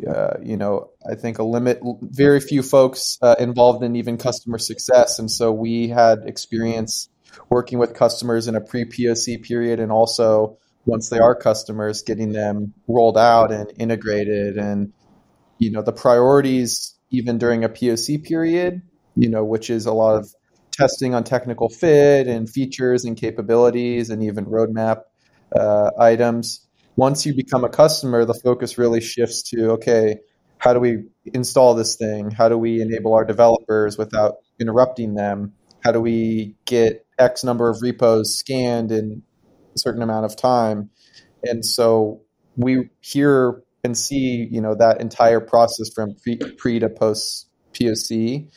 [0.09, 4.59] uh, you know i think a limit very few folks uh, involved in even customer
[4.59, 5.19] success.
[5.19, 7.09] And so we had experience
[7.51, 12.75] working with customers in a pre-poc period and also once they are customers getting them
[12.89, 14.57] rolled out and integrated.
[14.57, 14.93] And
[15.63, 18.83] you know the priorities even during a poc period
[19.15, 20.35] you know which is a lot of
[20.73, 25.03] testing on technical fit and features and capabilities and even roadmap
[25.59, 26.67] uh, items.
[26.97, 30.17] Once you become a customer, the focus really shifts to okay,
[30.59, 32.31] how do we install this thing?
[32.31, 35.55] How do we enable our developers without interrupting them?
[35.83, 39.23] How do we get X number of repos scanned in
[39.75, 40.91] a certain amount of time?
[41.43, 42.21] And so
[42.57, 48.49] we hear and see, you know, that entire process from pre, pre to post POC.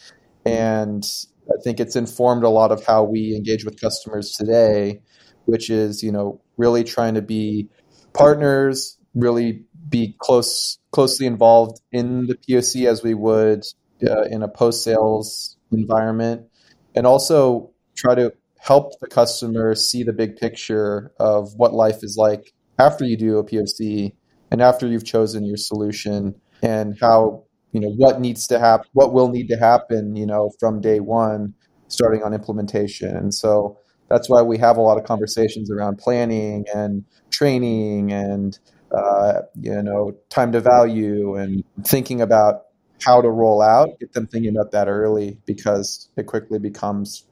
[0.46, 1.04] And
[1.50, 5.02] I think it's informed a lot of how we engage with customers today,
[5.46, 7.70] which is, you know, really trying to be
[8.14, 13.64] partners, really be close, closely involved in the POC as we would
[14.08, 16.48] uh, in a post sales environment,
[16.96, 22.18] and also try to help the customer see the big picture of what life is
[22.18, 24.14] like after you do a POC
[24.52, 29.14] and after you've chosen your solution and how you know what needs to happen what
[29.14, 31.54] will need to happen you know from day one
[31.88, 33.16] starting on implementation.
[33.16, 33.78] And so
[34.10, 38.60] that's why we have a lot of conversations around planning and training and
[38.92, 42.62] uh, you know time to value and thinking about
[43.04, 47.26] how to roll out get them thinking about that early because it quickly becomes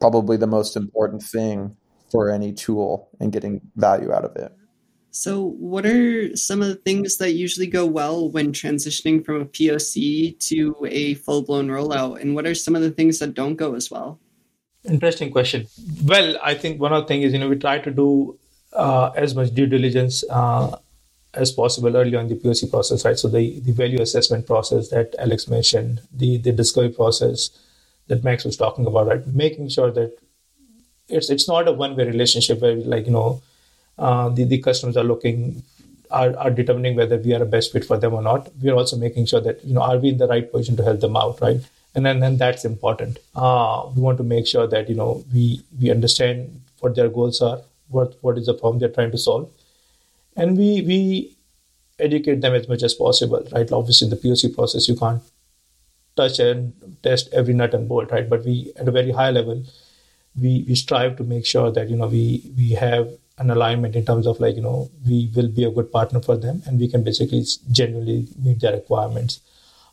[0.00, 1.76] probably the most important thing
[2.10, 4.52] for any tool and getting value out of it.
[5.10, 9.46] So what are some of the things that usually go well when transitioning from a
[9.46, 12.20] poc to a full-blown rollout?
[12.20, 14.20] And what are some of the things that don't go as well
[14.88, 15.66] Interesting question.
[16.04, 18.38] Well, I think one of the things is, you know, we try to do
[18.72, 20.76] uh, as much due diligence uh,
[21.34, 23.18] as possible early on the POC process, right?
[23.18, 27.50] So the, the value assessment process that Alex mentioned, the, the discovery process
[28.06, 29.26] that Max was talking about, right?
[29.26, 30.16] Making sure that
[31.08, 33.42] it's it's not a one way relationship where like you know
[33.98, 35.62] uh, the the customers are looking
[36.10, 38.50] are, are determining whether we are a best fit for them or not.
[38.62, 40.84] We are also making sure that you know are we in the right position to
[40.84, 41.60] help them out, right?
[41.98, 43.18] And then, then that's important.
[43.34, 47.40] Uh, we want to make sure that you know we we understand what their goals
[47.42, 49.50] are, what what is the problem they're trying to solve,
[50.36, 51.36] and we we
[51.98, 53.44] educate them as much as possible.
[53.52, 53.72] Right?
[53.72, 55.22] Obviously, in the POC process, you can't
[56.16, 58.30] touch and test every nut and bolt, right?
[58.30, 59.64] But we at a very high level,
[60.40, 64.04] we we strive to make sure that you know we we have an alignment in
[64.04, 66.88] terms of like you know we will be a good partner for them and we
[66.96, 69.40] can basically genuinely meet their requirements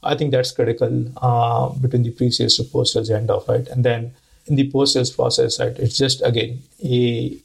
[0.06, 4.14] I think that's critical uh, between the pre-sales to post-sales end of right, and then
[4.46, 7.38] in the post-sales process, right, it's just again a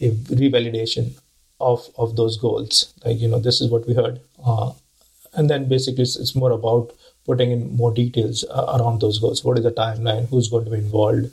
[0.00, 0.10] a
[0.42, 1.12] revalidation
[1.60, 2.94] of of those goals.
[3.04, 4.72] Like you know, this is what we heard, uh,
[5.34, 6.92] and then basically it's, it's, more about
[7.26, 9.44] putting in more details uh, around those goals.
[9.44, 10.28] What is the timeline?
[10.28, 11.30] Who's going to be involved?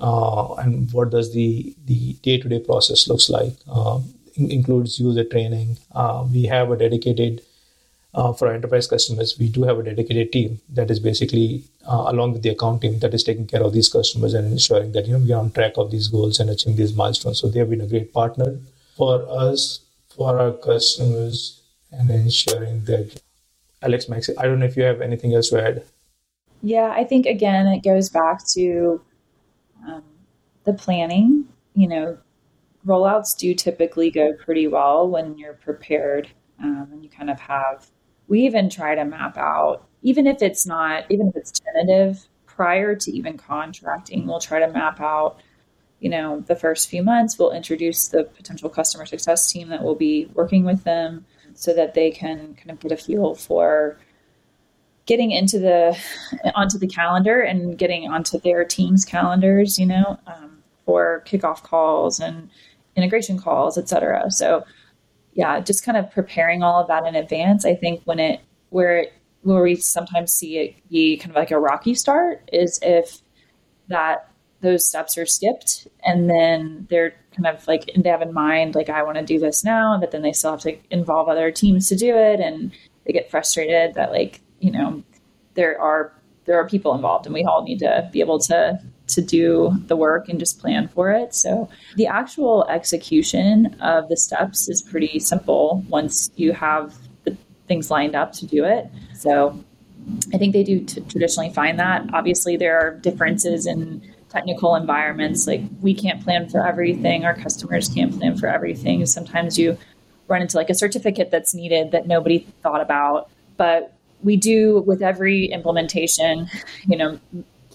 [0.00, 4.00] uh, and what does the the day-to-day process looks like uh,
[4.36, 7.42] includes user training uh, we have a dedicated
[8.14, 12.04] uh, for our enterprise customers we do have a dedicated team that is basically uh,
[12.08, 15.06] along with the account team that is taking care of these customers and ensuring that
[15.06, 17.60] you know we are on track of these goals and achieving these milestones so they
[17.60, 18.58] have been a great partner
[18.96, 23.20] for us for our customers and ensuring that
[23.82, 25.82] alex max i don't know if you have anything else to add
[26.62, 29.00] yeah i think again it goes back to
[29.86, 30.02] um,
[30.64, 32.18] the planning, you know,
[32.86, 36.28] rollouts do typically go pretty well when you're prepared
[36.62, 37.86] um, and you kind of have.
[38.30, 42.94] We even try to map out, even if it's not, even if it's tentative, prior
[42.94, 45.40] to even contracting, we'll try to map out
[45.98, 49.94] you know the first few months we'll introduce the potential customer success team that will
[49.94, 53.98] be working with them so that they can kind of get a feel for
[55.10, 55.98] getting into the
[56.54, 62.20] onto the calendar and getting onto their team's calendars, you know, um, for kickoff calls
[62.20, 62.48] and
[62.96, 64.30] integration calls, et cetera.
[64.30, 64.64] So,
[65.34, 67.64] yeah, just kind of preparing all of that in advance.
[67.64, 69.12] I think when it where it,
[69.42, 73.20] where we sometimes see it be kind of like a rocky start is if
[73.88, 78.74] that those steps are skipped and then they're kind of like they have in mind
[78.74, 81.50] like I want to do this now, but then they still have to involve other
[81.50, 82.72] teams to do it and
[83.06, 85.02] they get frustrated that like you know,
[85.54, 86.12] there are
[86.44, 88.80] there are people involved, and we all need to be able to
[89.14, 91.34] to do the work and just plan for it.
[91.34, 96.94] So the actual execution of the steps is pretty simple once you have
[97.24, 97.36] the
[97.68, 98.86] things lined up to do it.
[99.14, 99.62] So
[100.32, 102.04] I think they do t- traditionally find that.
[102.12, 105.46] Obviously, there are differences in technical environments.
[105.46, 109.04] Like we can't plan for everything, our customers can't plan for everything.
[109.06, 109.76] Sometimes you
[110.28, 113.28] run into like a certificate that's needed that nobody thought about.
[113.56, 113.92] But
[114.22, 116.48] we do with every implementation,
[116.86, 117.18] you know,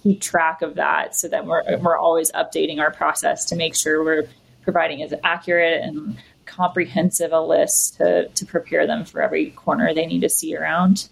[0.06, 4.03] keep track of that so that we're, we're always updating our process to make sure
[4.03, 4.28] we're
[4.62, 10.06] providing as accurate and comprehensive a list to, to prepare them for every corner they
[10.06, 11.10] need to see around.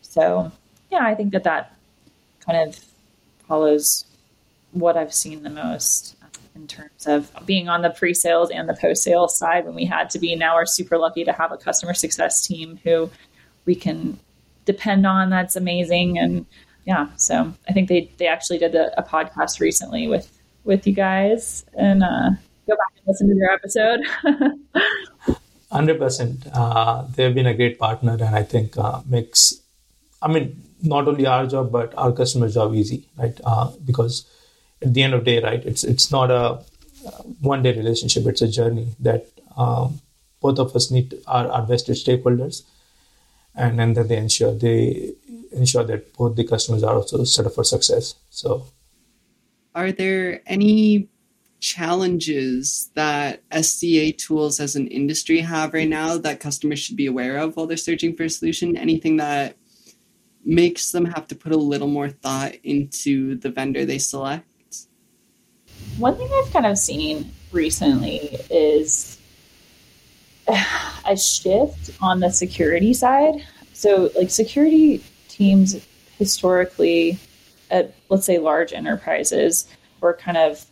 [0.00, 0.52] So,
[0.92, 1.76] yeah, I think that that
[2.38, 2.78] kind of
[3.48, 4.04] follows
[4.70, 6.14] what I've seen the most
[6.54, 10.20] in terms of being on the pre-sales and the post-sales side when we had to
[10.20, 10.36] be.
[10.36, 13.10] Now we're super lucky to have a customer success team who
[13.64, 14.20] we can
[14.64, 16.46] depend on that's amazing and
[16.86, 20.32] yeah so i think they they actually did a, a podcast recently with
[20.64, 22.30] with you guys and uh,
[22.66, 24.00] go back and listen to their episode.
[25.72, 29.60] 100% uh, they've been a great partner and i think uh, makes
[30.22, 33.40] i mean not only our job but our customer job easy right?
[33.44, 34.24] Uh, because
[34.80, 36.64] at the end of the day right it's it's not a
[37.40, 38.26] one day relationship.
[38.26, 39.26] It's a journey that
[39.56, 40.00] um,
[40.40, 42.62] both of us need our, our vested stakeholders
[43.54, 45.14] and, and then they ensure they
[45.56, 48.14] ensure that both the customers are also set up for success.
[48.30, 48.66] So,
[49.74, 51.08] are there any
[51.60, 57.38] challenges that SCA tools as an industry have right now that customers should be aware
[57.38, 58.76] of while they're searching for a solution?
[58.76, 59.56] Anything that
[60.44, 64.46] makes them have to put a little more thought into the vendor they select?
[65.98, 69.18] One thing I've kind of seen recently is
[70.48, 73.44] a shift on the security side.
[73.72, 75.02] So, like security
[75.36, 75.76] teams
[76.18, 77.18] historically
[77.70, 79.66] at let's say large enterprises
[80.00, 80.64] were kind of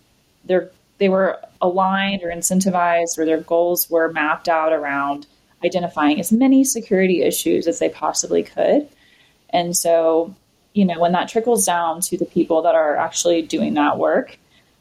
[0.45, 5.27] they're they were aligned or incentivized or their goals were mapped out around
[5.65, 8.89] identifying as many security issues as they possibly could.
[9.51, 10.35] And so,
[10.75, 14.39] you know, when that trickles down to the people that are actually doing that work,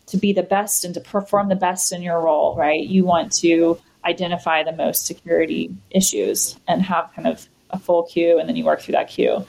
[0.08, 2.86] to be the best and to perform the best in your role, right?
[2.86, 8.38] You want to identify the most security issues and have kind of a full queue
[8.38, 9.46] and then you work through that queue.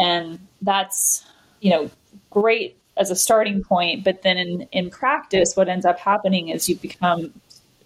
[0.00, 1.24] And that's,
[1.60, 1.90] you know,
[2.30, 6.68] great as a starting point, but then in, in practice, what ends up happening is
[6.68, 7.32] you become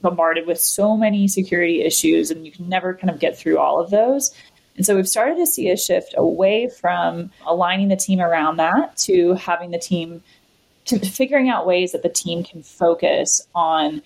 [0.00, 3.80] bombarded with so many security issues and you can never kind of get through all
[3.80, 4.34] of those.
[4.76, 8.96] And so we've started to see a shift away from aligning the team around that
[8.98, 10.22] to having the team
[10.86, 14.02] to figuring out ways that the team can focus on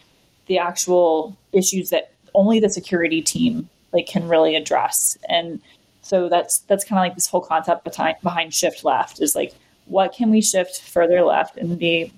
[0.47, 5.19] the actual issues that only the security team like can really address.
[5.29, 5.61] And
[6.09, 9.55] so that's that's kind of like this whole concept behind behind shift left is like
[9.87, 12.11] what can we shift further left in the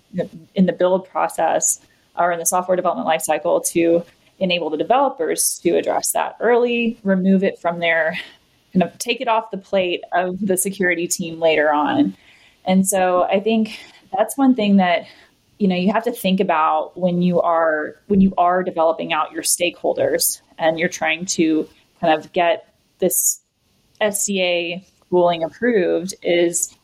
[0.55, 1.81] in the build process
[2.17, 4.05] or in the software development lifecycle to
[4.39, 8.19] enable the developers to address that early, remove it from their
[8.73, 12.17] kind of take it off the plate of the security team later on.
[12.65, 13.79] And so I think
[14.17, 15.07] that's one thing that
[15.59, 19.33] you know you have to think about when you are when you are developing out
[19.33, 21.69] your stakeholders and you're trying to
[22.01, 23.41] kind of get this
[24.01, 24.81] SCA
[25.11, 26.77] tooling approved is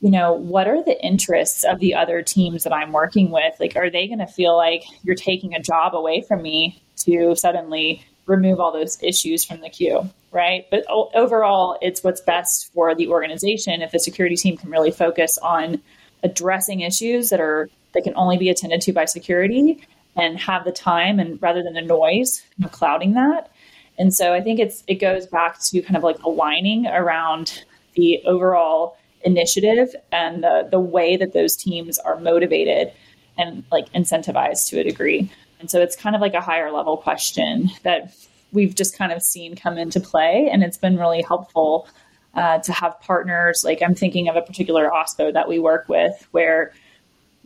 [0.00, 3.54] you know, what are the interests of the other teams that I'm working with?
[3.58, 7.34] Like, are they going to feel like you're taking a job away from me to
[7.34, 10.66] suddenly remove all those issues from the queue, right?
[10.70, 15.38] But overall, it's what's best for the organization if the security team can really focus
[15.38, 15.82] on
[16.22, 19.82] addressing issues that are that can only be attended to by security
[20.14, 23.50] and have the time and rather than the noise you know, clouding that.
[23.98, 28.22] And so I think it's it goes back to kind of like aligning around the
[28.24, 32.92] overall initiative and the, the way that those teams are motivated
[33.36, 35.30] and like incentivized to a degree.
[35.60, 38.14] And so it's kind of like a higher level question that
[38.52, 40.48] we've just kind of seen come into play.
[40.50, 41.88] And it's been really helpful
[42.34, 43.62] uh, to have partners.
[43.64, 46.72] Like I'm thinking of a particular OSPO that we work with where,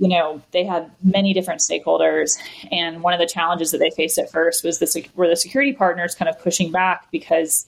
[0.03, 2.36] you know, they had many different stakeholders.
[2.72, 5.72] And one of the challenges that they faced at first was the, were the security
[5.72, 7.66] partners kind of pushing back because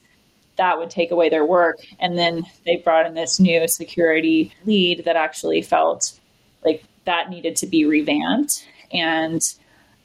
[0.56, 1.78] that would take away their work.
[2.00, 6.18] And then they brought in this new security lead that actually felt
[6.64, 8.66] like that needed to be revamped.
[8.92, 9.40] And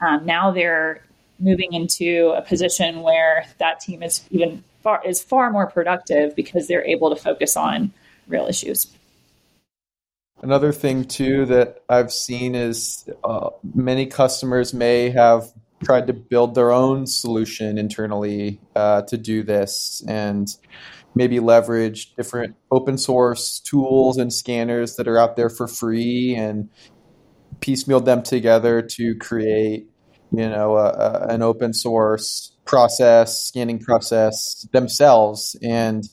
[0.00, 1.02] um, now they're
[1.40, 6.68] moving into a position where that team is even far is far more productive because
[6.68, 7.92] they're able to focus on
[8.28, 8.86] real issues.
[10.42, 15.44] Another thing too that I've seen is uh, many customers may have
[15.84, 20.48] tried to build their own solution internally uh, to do this and
[21.14, 26.70] maybe leverage different open source tools and scanners that are out there for free and
[27.60, 29.88] piecemeal them together to create
[30.32, 35.56] you know a, a, an open source process scanning process themselves.
[35.62, 36.08] And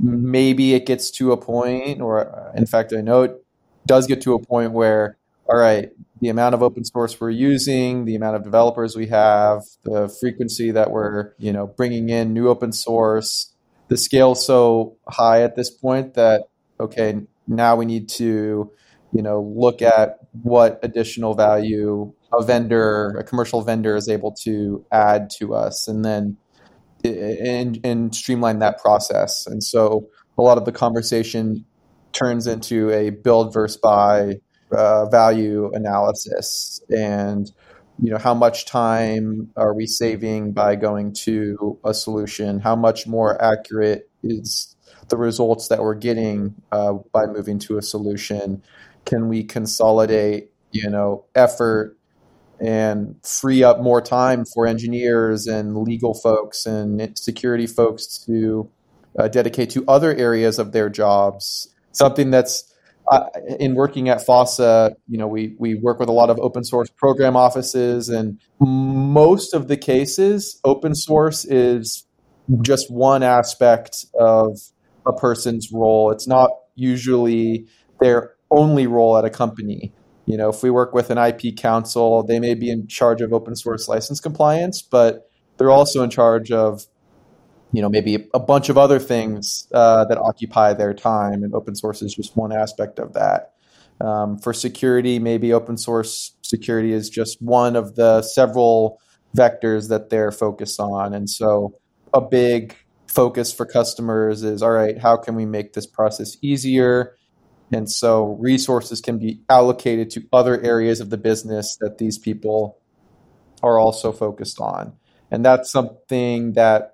[0.00, 3.43] maybe it gets to a point or in fact i know it
[3.86, 5.16] does get to a point where
[5.48, 9.62] all right the amount of open source we're using, the amount of developers we have,
[9.82, 13.52] the frequency that we're, you know, bringing in new open source,
[13.88, 16.44] the scale so high at this point that
[16.80, 18.70] okay, now we need to,
[19.12, 24.84] you know, look at what additional value a vendor, a commercial vendor is able to
[24.90, 26.36] add to us and then
[27.04, 29.46] eh, eh, and, and streamline that process.
[29.46, 30.08] And so
[30.38, 31.64] a lot of the conversation
[32.14, 34.34] turns into a build versus buy
[34.72, 36.80] uh, value analysis.
[36.88, 37.50] And
[38.02, 42.60] you know how much time are we saving by going to a solution?
[42.60, 44.74] How much more accurate is
[45.08, 48.62] the results that we're getting uh, by moving to a solution?
[49.04, 51.96] Can we consolidate you know effort
[52.60, 58.68] and free up more time for engineers and legal folks and security folks to
[59.18, 62.70] uh, dedicate to other areas of their jobs something that's
[63.10, 63.26] uh,
[63.58, 66.90] in working at FOSSA, you know, we we work with a lot of open source
[66.90, 72.06] program offices, and most of the cases, open source is
[72.62, 74.58] just one aspect of
[75.06, 76.10] a person's role.
[76.10, 77.66] It's not usually
[78.00, 79.92] their only role at a company.
[80.26, 83.32] You know, if we work with an IP counsel, they may be in charge of
[83.32, 86.86] open source license compliance, but they're also in charge of
[87.74, 91.74] you know maybe a bunch of other things uh, that occupy their time and open
[91.74, 93.50] source is just one aspect of that.
[94.00, 99.00] Um, for security maybe open source security is just one of the several
[99.36, 101.14] vectors that they're focused on.
[101.14, 101.74] And so
[102.12, 102.76] a big
[103.08, 107.16] focus for customers is all right how can we make this process easier?
[107.72, 112.78] And so resources can be allocated to other areas of the business that these people
[113.64, 114.92] are also focused on.
[115.32, 116.93] And that's something that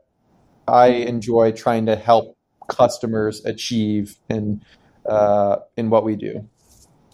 [0.67, 2.37] I enjoy trying to help
[2.69, 4.63] customers achieve in
[5.07, 6.49] uh, in what we do.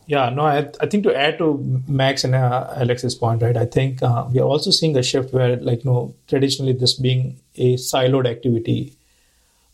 [0.08, 3.56] Yeah, no, I, I think to add to Max and uh, Alex's point, right?
[3.56, 6.94] I think uh, we are also seeing a shift where, like, you know, traditionally this
[6.94, 8.94] being a siloed activity,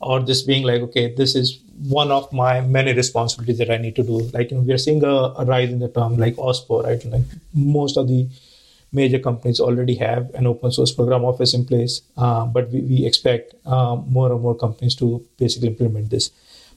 [0.00, 3.94] or this being like, okay, this is one of my many responsibilities that I need
[3.96, 4.20] to do.
[4.32, 7.04] Like, you know, we are seeing a, a rise in the term like OSPO, right?
[7.04, 8.26] Like most of the
[8.92, 13.06] major companies already have an open source program office in place, uh, but we, we
[13.06, 16.30] expect uh, more and more companies to basically implement this.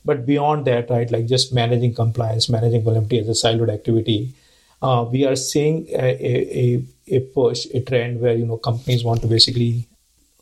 [0.05, 4.33] But beyond that, right, like just managing compliance, managing vulnerability as a siloed activity,
[4.81, 9.21] uh, we are seeing a, a, a, push, a trend where you know companies want
[9.21, 9.87] to basically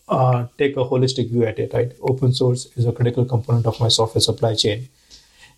[0.09, 1.73] uh, take a holistic view at it.
[1.73, 4.89] Right, open source is a critical component of my software supply chain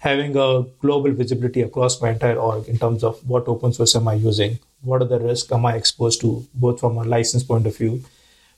[0.05, 4.07] having a global visibility across my entire org in terms of what open source am
[4.07, 7.65] I using, what are the risks am I exposed to, both from a license point
[7.65, 8.03] of view,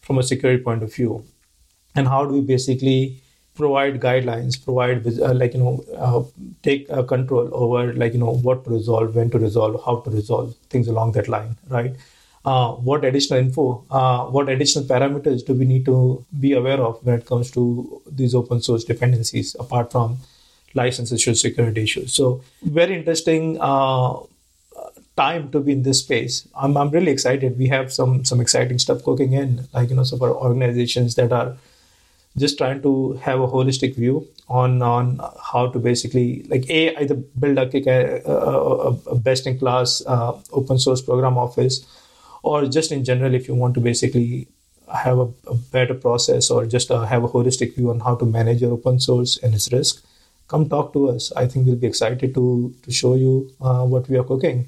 [0.02, 1.24] from a security point of view,
[1.96, 3.22] and how do we basically
[3.56, 6.22] provide guidelines, provide uh, like you know uh,
[6.64, 10.10] take uh, control over like you know what to resolve, when to resolve, how to
[10.10, 11.96] resolve things along that line, right?
[12.44, 17.04] Uh, what additional info, uh, what additional parameters do we need to be aware of
[17.06, 20.18] when it comes to these open source dependencies, apart from
[20.74, 22.14] license issues, security issues.
[22.14, 24.20] So very interesting uh,
[25.16, 26.48] time to be in this space.
[26.56, 27.58] I'm, I'm really excited.
[27.58, 31.58] We have some some exciting stuff cooking in, like you know, some organizations that are
[32.38, 35.20] just trying to have a holistic view on on
[35.52, 40.78] how to basically like a either build a, a, a best in class uh, open
[40.78, 41.86] source program office,
[42.44, 44.48] or just in general if you want to basically
[44.94, 48.26] have a, a better process or just uh, have a holistic view on how to
[48.26, 50.06] manage your open source and its risk
[50.48, 54.08] come talk to us i think we'll be excited to to show you uh, what
[54.10, 54.68] we are cooking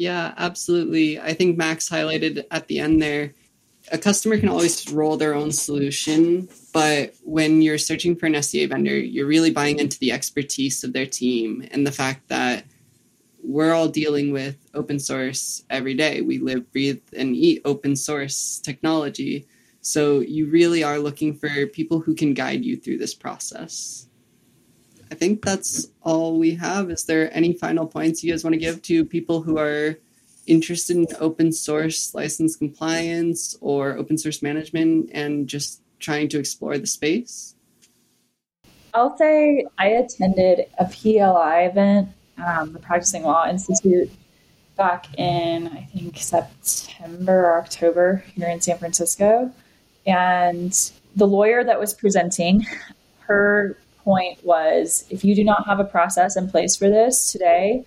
[0.00, 1.20] yeah, absolutely.
[1.20, 3.34] I think Max highlighted at the end there
[3.92, 8.66] a customer can always roll their own solution, but when you're searching for an SCA
[8.68, 12.64] vendor, you're really buying into the expertise of their team and the fact that
[13.42, 16.20] we're all dealing with open source every day.
[16.20, 19.46] We live, breathe, and eat open source technology.
[19.80, 24.06] So you really are looking for people who can guide you through this process.
[25.10, 26.90] I think that's all we have.
[26.90, 29.96] Is there any final points you guys want to give to people who are
[30.46, 36.78] interested in open source license compliance or open source management and just trying to explore
[36.78, 37.54] the space?
[38.94, 42.08] I'll say I attended a PLI event,
[42.44, 44.10] um, the Practicing Law Institute,
[44.76, 49.52] back in I think September or October here in San Francisco.
[50.06, 50.72] And
[51.16, 52.66] the lawyer that was presenting,
[53.20, 53.76] her
[54.10, 57.84] point was if you do not have a process in place for this today,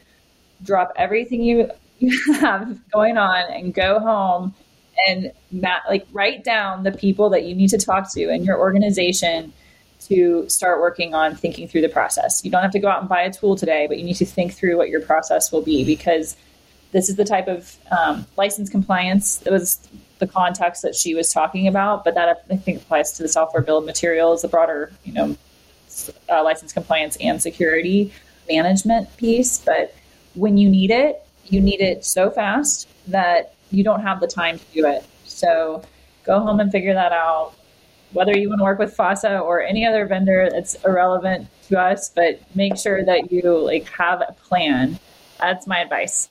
[0.64, 1.70] drop everything you,
[2.00, 4.54] you have going on and go home
[5.08, 8.58] and mat- like write down the people that you need to talk to in your
[8.60, 9.52] organization
[10.08, 12.44] to start working on thinking through the process.
[12.44, 14.26] You don't have to go out and buy a tool today, but you need to
[14.26, 16.36] think through what your process will be because
[16.92, 19.80] this is the type of um, license compliance that was
[20.20, 23.64] the context that she was talking about, but that I think applies to the software
[23.66, 25.36] of materials, the broader, you know,
[26.30, 28.12] uh, license compliance and security
[28.50, 29.60] management piece.
[29.60, 29.96] But
[30.36, 34.60] when you need it, you need it so fast that you don't have the time
[34.60, 35.06] to do it.
[35.26, 35.84] So
[36.26, 37.54] go home and figure that out.
[38.12, 42.10] Whether you want to work with FOSSA or any other vendor, it's irrelevant to us,
[42.10, 45.00] but make sure that you like have a plan.
[45.40, 46.30] That's my advice.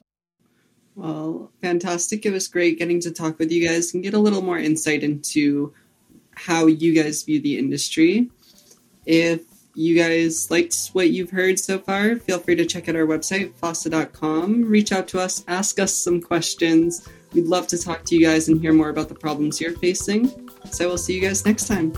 [0.95, 2.25] Well, fantastic.
[2.25, 5.03] It was great getting to talk with you guys and get a little more insight
[5.03, 5.73] into
[6.35, 8.31] how you guys view the industry.
[9.05, 9.43] If
[9.75, 13.55] you guys liked what you've heard so far, feel free to check out our website,
[13.55, 14.65] fossa.com.
[14.65, 17.09] Reach out to us, ask us some questions.
[17.33, 20.51] We'd love to talk to you guys and hear more about the problems you're facing.
[20.71, 21.93] So we'll see you guys next time.